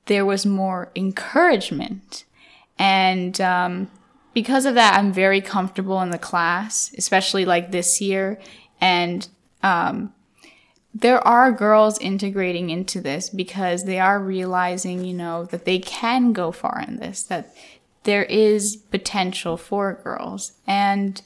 there 0.06 0.26
was 0.26 0.46
more 0.46 0.92
encouragement. 0.96 2.26
And 2.78 3.40
um, 3.42 3.90
because 4.34 4.66
of 4.66 4.76
that, 4.76 4.98
I'm 4.98 5.12
very 5.12 5.42
comfortable 5.42 6.02
in 6.02 6.12
the 6.12 6.20
class, 6.20 6.94
especially 6.98 7.46
like 7.46 7.72
this 7.72 8.00
year. 8.00 8.40
And 8.80 9.28
um, 9.64 10.14
there 10.94 11.26
are 11.28 11.52
girls 11.52 11.98
integrating 12.00 12.70
into 12.70 13.02
this 13.02 13.30
because 13.30 13.86
they 13.86 14.00
are 14.00 14.20
realizing, 14.20 15.04
you 15.04 15.14
know, 15.14 15.46
that 15.46 15.66
they 15.66 15.80
can 15.80 16.34
go 16.34 16.52
far 16.52 16.84
in 16.88 16.98
this, 16.98 17.24
that 17.24 17.54
there 18.06 18.24
is 18.24 18.78
potential 18.78 19.58
for 19.58 20.00
girls. 20.04 20.54
And 20.66 21.22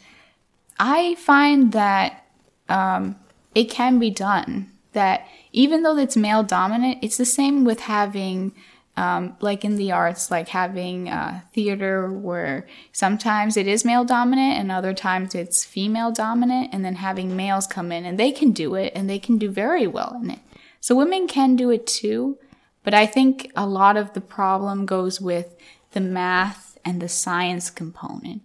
I 0.80 1.16
find 1.16 1.72
that 1.74 2.26
um, 2.68 3.16
it 3.54 3.66
can 3.66 4.00
be 4.00 4.10
done. 4.10 4.72
That 4.94 5.28
even 5.52 5.84
though 5.84 5.98
it's 5.98 6.18
male 6.18 6.42
dominant, 6.42 7.00
it's 7.04 7.18
the 7.18 7.26
same 7.26 7.64
with 7.64 7.82
having, 7.82 8.54
um, 8.98 9.38
like 9.40 9.64
in 9.64 9.76
the 9.76 9.92
arts, 9.92 10.32
like 10.32 10.50
having 10.50 11.10
uh, 11.10 11.42
theater 11.54 12.12
where 12.12 12.66
sometimes 12.92 13.56
it 13.56 13.68
is 13.68 13.86
male 13.86 14.04
dominant 14.04 14.58
and 14.58 14.72
other 14.72 14.94
times 14.94 15.36
it's 15.36 15.64
female 15.64 16.12
dominant, 16.12 16.74
and 16.74 16.84
then 16.84 16.96
having 16.96 17.36
males 17.36 17.68
come 17.68 17.92
in 17.92 18.04
and 18.04 18.18
they 18.18 18.32
can 18.32 18.52
do 18.52 18.74
it 18.74 18.92
and 18.96 19.08
they 19.08 19.20
can 19.20 19.38
do 19.38 19.52
very 19.52 19.86
well 19.86 20.20
in 20.24 20.32
it. 20.32 20.40
So 20.82 20.96
women 20.96 21.28
can 21.28 21.56
do 21.56 21.70
it 21.70 21.86
too, 21.86 22.40
but 22.84 22.94
I 22.94 23.06
think 23.06 23.52
a 23.56 23.68
lot 23.68 23.96
of 23.96 24.14
the 24.14 24.22
problem 24.22 24.86
goes 24.86 25.22
with 25.22 25.56
the 25.92 26.02
math 26.02 26.69
and 26.86 27.02
the 27.02 27.10
science 27.10 27.70
component 27.70 28.42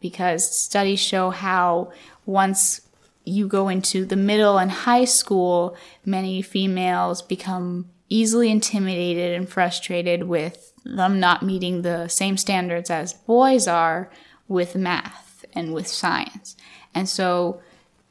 because 0.00 0.58
studies 0.58 1.00
show 1.00 1.30
how 1.30 1.92
once 2.26 2.82
you 3.24 3.46
go 3.46 3.68
into 3.68 4.04
the 4.04 4.16
middle 4.16 4.58
and 4.58 4.70
high 4.70 5.04
school, 5.04 5.76
many 6.04 6.42
females 6.42 7.22
become 7.22 7.90
easily 8.08 8.50
intimidated 8.50 9.34
and 9.34 9.48
frustrated 9.48 10.24
with 10.24 10.72
them 10.84 11.20
not 11.20 11.42
meeting 11.42 11.82
the 11.82 12.08
same 12.08 12.36
standards 12.36 12.90
as 12.90 13.12
boys 13.12 13.68
are 13.68 14.10
with 14.48 14.74
math 14.74 15.44
and 15.52 15.72
with 15.72 15.86
science. 15.86 16.56
And 16.94 17.08
so, 17.08 17.60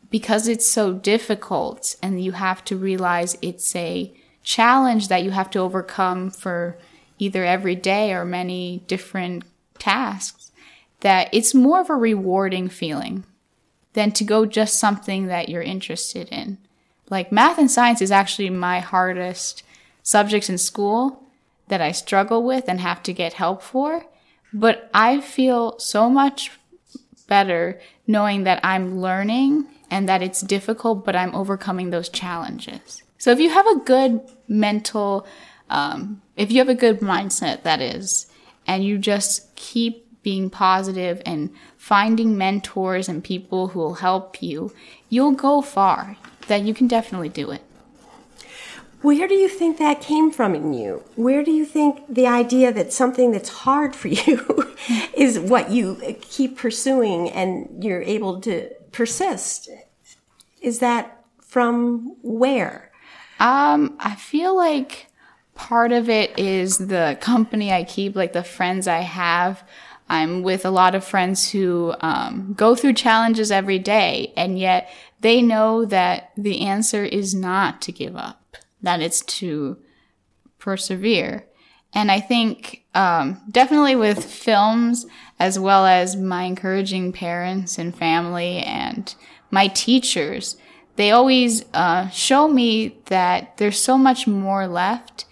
because 0.10 0.47
it's 0.47 0.67
so 0.67 0.93
difficult 0.93 1.95
and 2.01 2.23
you 2.23 2.32
have 2.32 2.63
to 2.65 2.77
realize 2.77 3.38
it's 3.41 3.75
a 3.75 4.13
challenge 4.41 5.08
that 5.10 5.23
you 5.23 5.32
have 5.32 5.49
to 5.51 5.60
overcome 5.60 6.32
for 6.32 6.77
either 7.19 7.43
every 7.43 7.75
day 7.75 8.13
or 8.13 8.25
many 8.25 8.84
different 8.88 9.43
tasks 9.79 10.51
that 11.01 11.29
it's 11.31 11.55
more 11.55 11.81
of 11.81 11.89
a 11.89 11.95
rewarding 11.95 12.67
feeling 12.67 13.23
than 13.93 14.11
to 14.11 14.23
go 14.23 14.45
just 14.45 14.79
something 14.79 15.27
that 15.27 15.49
you're 15.49 15.61
interested 15.61 16.27
in. 16.29 16.57
Like 17.09 17.31
math 17.31 17.57
and 17.57 17.71
science 17.71 18.01
is 18.01 18.11
actually 18.11 18.49
my 18.49 18.79
hardest 18.79 19.63
subjects 20.03 20.49
in 20.49 20.57
school 20.57 21.23
that 21.69 21.81
I 21.81 21.91
struggle 21.91 22.43
with 22.43 22.65
and 22.67 22.79
have 22.79 23.01
to 23.03 23.13
get 23.13 23.33
help 23.33 23.61
for. 23.61 24.05
But 24.53 24.89
I 24.93 25.21
feel 25.21 25.77
so 25.79 26.09
much 26.09 26.51
better 27.27 27.79
knowing 28.07 28.43
that 28.43 28.59
I'm 28.63 28.99
learning 28.99 29.67
and 29.91 30.09
that 30.09 30.21
it's 30.21 30.41
difficult, 30.41 31.05
but 31.05 31.15
I'm 31.15 31.33
overcoming 31.33 31.89
those 31.89 32.09
challenges. 32.09 33.03
So 33.17 33.31
if 33.31 33.39
you 33.39 33.49
have 33.49 33.67
a 33.67 33.79
good 33.79 34.21
mental, 34.47 35.27
um, 35.69 36.21
if 36.35 36.51
you 36.51 36.59
have 36.59 36.69
a 36.69 36.75
good 36.75 36.99
mindset, 36.99 37.63
that 37.63 37.81
is, 37.81 38.27
and 38.69 38.86
you 38.86 38.99
just 38.99 39.53
keep 39.55 40.05
being 40.21 40.47
positive 40.47 41.19
and 41.25 41.49
finding 41.75 42.38
mentors 42.38 43.10
and 43.10 43.23
people 43.23 43.69
who 43.69 43.79
will 43.79 43.95
help 43.95 44.43
you, 44.43 44.71
you'll 45.10 45.32
go 45.32 45.60
far. 45.60 46.17
That 46.47 46.62
you 46.62 46.75
can 46.75 46.88
definitely 46.88 47.29
do 47.29 47.49
it. 47.49 47.63
Where 49.01 49.27
do 49.27 49.34
you 49.34 49.49
think 49.49 49.79
that 49.79 50.01
came 50.01 50.29
from 50.29 50.53
in 50.53 50.73
you? 50.73 51.03
Where 51.15 51.43
do 51.43 51.51
you 51.51 51.65
think 51.65 52.03
the 52.08 52.27
idea 52.27 52.71
that 52.71 52.93
something 52.93 53.32
that's 53.32 53.49
hard 53.49 53.95
for 53.95 54.08
you 54.27 54.75
is 55.15 55.39
what 55.39 55.71
you 55.71 55.97
keep 56.21 56.58
pursuing 56.58 57.29
and 57.32 57.84
you're 57.84 58.03
able 58.03 58.39
to 58.41 58.69
persist? 58.91 59.69
Is 60.62 60.77
that 60.79 61.23
from 61.41 62.17
where? 62.21 62.91
Um, 63.39 63.97
I 63.99 64.15
feel 64.15 64.55
like 64.55 65.08
part 65.59 65.91
of 65.91 66.07
it 66.09 66.39
is 66.39 66.77
the 66.77 67.17
company 67.19 67.69
I 67.69 67.83
keep, 67.83 68.15
like 68.15 68.31
the 68.31 68.45
friends 68.45 68.87
I 68.87 69.01
have. 69.01 69.61
I'm 70.07 70.41
with 70.41 70.65
a 70.65 70.71
lot 70.71 70.95
of 70.95 71.03
friends 71.03 71.51
who 71.51 71.93
um, 71.99 72.53
go 72.57 72.75
through 72.75 72.93
challenges 72.93 73.51
every 73.51 73.77
day, 73.77 74.31
and 74.37 74.57
yet 74.57 74.89
they 75.19 75.41
know 75.41 75.83
that 75.83 76.31
the 76.37 76.61
answer 76.61 77.03
is 77.03 77.35
not 77.35 77.81
to 77.83 77.91
give 77.91 78.15
up, 78.15 78.55
that 78.81 79.01
it's 79.01 79.19
to 79.39 79.77
persevere. 80.59 81.45
And 81.93 82.09
I 82.09 82.21
think 82.21 82.85
um, 82.95 83.41
definitely 83.51 83.97
with 83.97 84.23
films, 84.23 85.05
as 85.39 85.59
well 85.59 85.85
as 85.85 86.15
my 86.15 86.43
encouraging 86.43 87.11
parents 87.11 87.77
and 87.77 87.93
family 87.93 88.59
and 88.59 89.13
my 89.51 89.67
teachers, 89.67 90.55
they 90.95 91.11
always 91.11 91.65
uh, 91.73 92.07
show 92.09 92.47
me 92.47 93.01
that 93.07 93.57
there's 93.57 93.77
so 93.77 93.97
much 93.97 94.25
more 94.25 94.65
left 94.65 95.25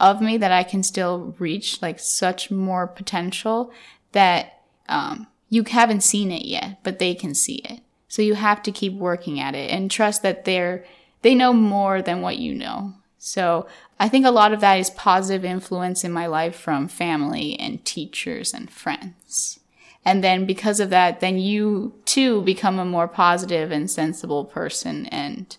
of 0.00 0.20
me 0.20 0.36
that 0.38 0.52
I 0.52 0.62
can 0.62 0.82
still 0.82 1.34
reach, 1.38 1.80
like 1.80 1.98
such 1.98 2.50
more 2.50 2.86
potential 2.86 3.72
that 4.12 4.60
um, 4.88 5.26
you 5.48 5.64
haven't 5.64 6.02
seen 6.02 6.30
it 6.30 6.44
yet, 6.44 6.82
but 6.82 6.98
they 6.98 7.14
can 7.14 7.34
see 7.34 7.56
it. 7.56 7.80
So 8.08 8.22
you 8.22 8.34
have 8.34 8.62
to 8.64 8.72
keep 8.72 8.92
working 8.92 9.40
at 9.40 9.54
it 9.54 9.70
and 9.70 9.90
trust 9.90 10.22
that 10.22 10.44
they're 10.44 10.84
they 11.22 11.34
know 11.34 11.54
more 11.54 12.02
than 12.02 12.20
what 12.20 12.36
you 12.36 12.54
know. 12.54 12.92
So 13.18 13.66
I 13.98 14.10
think 14.10 14.26
a 14.26 14.30
lot 14.30 14.52
of 14.52 14.60
that 14.60 14.78
is 14.78 14.90
positive 14.90 15.44
influence 15.44 16.04
in 16.04 16.12
my 16.12 16.26
life 16.26 16.54
from 16.54 16.86
family 16.86 17.58
and 17.58 17.82
teachers 17.84 18.52
and 18.52 18.70
friends. 18.70 19.58
And 20.04 20.22
then 20.22 20.44
because 20.44 20.80
of 20.80 20.90
that, 20.90 21.20
then 21.20 21.38
you 21.38 21.94
too 22.04 22.42
become 22.42 22.78
a 22.78 22.84
more 22.84 23.08
positive 23.08 23.72
and 23.72 23.90
sensible 23.90 24.44
person 24.44 25.06
and 25.06 25.56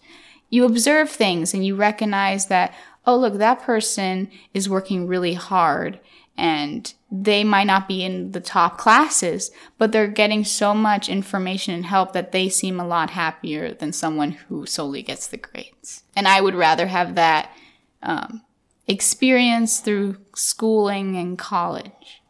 you 0.51 0.65
observe 0.65 1.09
things 1.09 1.53
and 1.53 1.65
you 1.65 1.75
recognize 1.75 2.45
that, 2.47 2.73
oh, 3.05 3.17
look, 3.17 3.35
that 3.35 3.61
person 3.61 4.29
is 4.53 4.69
working 4.69 5.07
really 5.07 5.33
hard 5.33 5.99
and 6.37 6.93
they 7.11 7.43
might 7.43 7.67
not 7.67 7.87
be 7.87 8.03
in 8.03 8.31
the 8.31 8.41
top 8.41 8.77
classes, 8.77 9.51
but 9.77 9.91
they're 9.91 10.07
getting 10.07 10.43
so 10.43 10.73
much 10.73 11.07
information 11.07 11.73
and 11.73 11.85
help 11.85 12.11
that 12.13 12.31
they 12.31 12.49
seem 12.49 12.79
a 12.79 12.87
lot 12.87 13.11
happier 13.11 13.73
than 13.73 13.93
someone 13.93 14.31
who 14.31 14.65
solely 14.65 15.01
gets 15.01 15.27
the 15.27 15.37
grades. 15.37 16.03
And 16.15 16.27
I 16.27 16.41
would 16.41 16.55
rather 16.55 16.87
have 16.87 17.15
that 17.15 17.55
um, 18.03 18.41
experience 18.87 19.79
through 19.79 20.17
schooling 20.35 21.15
and 21.15 21.37
college 21.37 22.21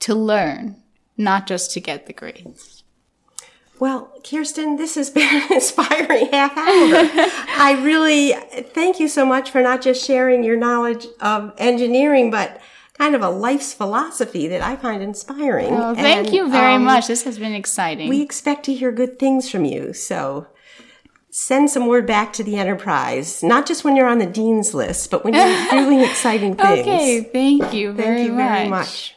to 0.00 0.14
learn, 0.14 0.76
not 1.16 1.46
just 1.46 1.72
to 1.72 1.80
get 1.80 2.06
the 2.06 2.12
grades. 2.12 2.79
Well, 3.80 4.12
Kirsten, 4.22 4.76
this 4.76 4.94
has 4.96 5.10
been 5.16 5.42
an 5.42 5.52
inspiring 5.52 6.28
half 6.30 6.56
hour. 6.56 6.66
I 7.58 7.80
really 7.82 8.32
thank 8.74 9.00
you 9.00 9.08
so 9.08 9.24
much 9.26 9.50
for 9.50 9.62
not 9.62 9.80
just 9.82 10.04
sharing 10.06 10.44
your 10.44 10.56
knowledge 10.56 11.06
of 11.20 11.52
engineering, 11.58 12.30
but 12.30 12.60
kind 12.98 13.14
of 13.14 13.22
a 13.22 13.30
life's 13.30 13.72
philosophy 13.72 14.46
that 14.48 14.60
I 14.60 14.76
find 14.76 15.02
inspiring. 15.02 15.74
Well, 15.74 15.94
thank 15.94 16.26
And, 16.26 16.36
you 16.36 16.50
very 16.50 16.74
um, 16.74 16.84
much. 16.84 17.06
This 17.06 17.24
has 17.24 17.38
been 17.38 17.54
exciting. 17.54 18.10
We 18.10 18.20
expect 18.20 18.64
to 18.66 18.74
hear 18.74 18.92
good 18.92 19.18
things 19.18 19.50
from 19.50 19.64
you. 19.64 19.94
So 19.94 20.46
send 21.30 21.70
some 21.70 21.86
word 21.86 22.06
back 22.06 22.34
to 22.34 22.44
the 22.44 22.56
enterprise, 22.56 23.42
not 23.42 23.64
just 23.64 23.84
when 23.84 23.96
you're 23.96 24.08
on 24.08 24.18
the 24.18 24.26
dean's 24.26 24.74
list, 24.74 25.10
but 25.10 25.24
when 25.24 25.32
you're 25.32 25.70
doing 25.70 26.00
exciting 26.00 26.56
things. 26.56 26.80
okay, 26.80 27.22
thank 27.22 27.72
you 27.72 27.92
very 27.92 28.16
Thank 28.16 28.28
you 28.28 28.34
much. 28.34 28.48
very 28.52 28.68
much. 28.68 29.14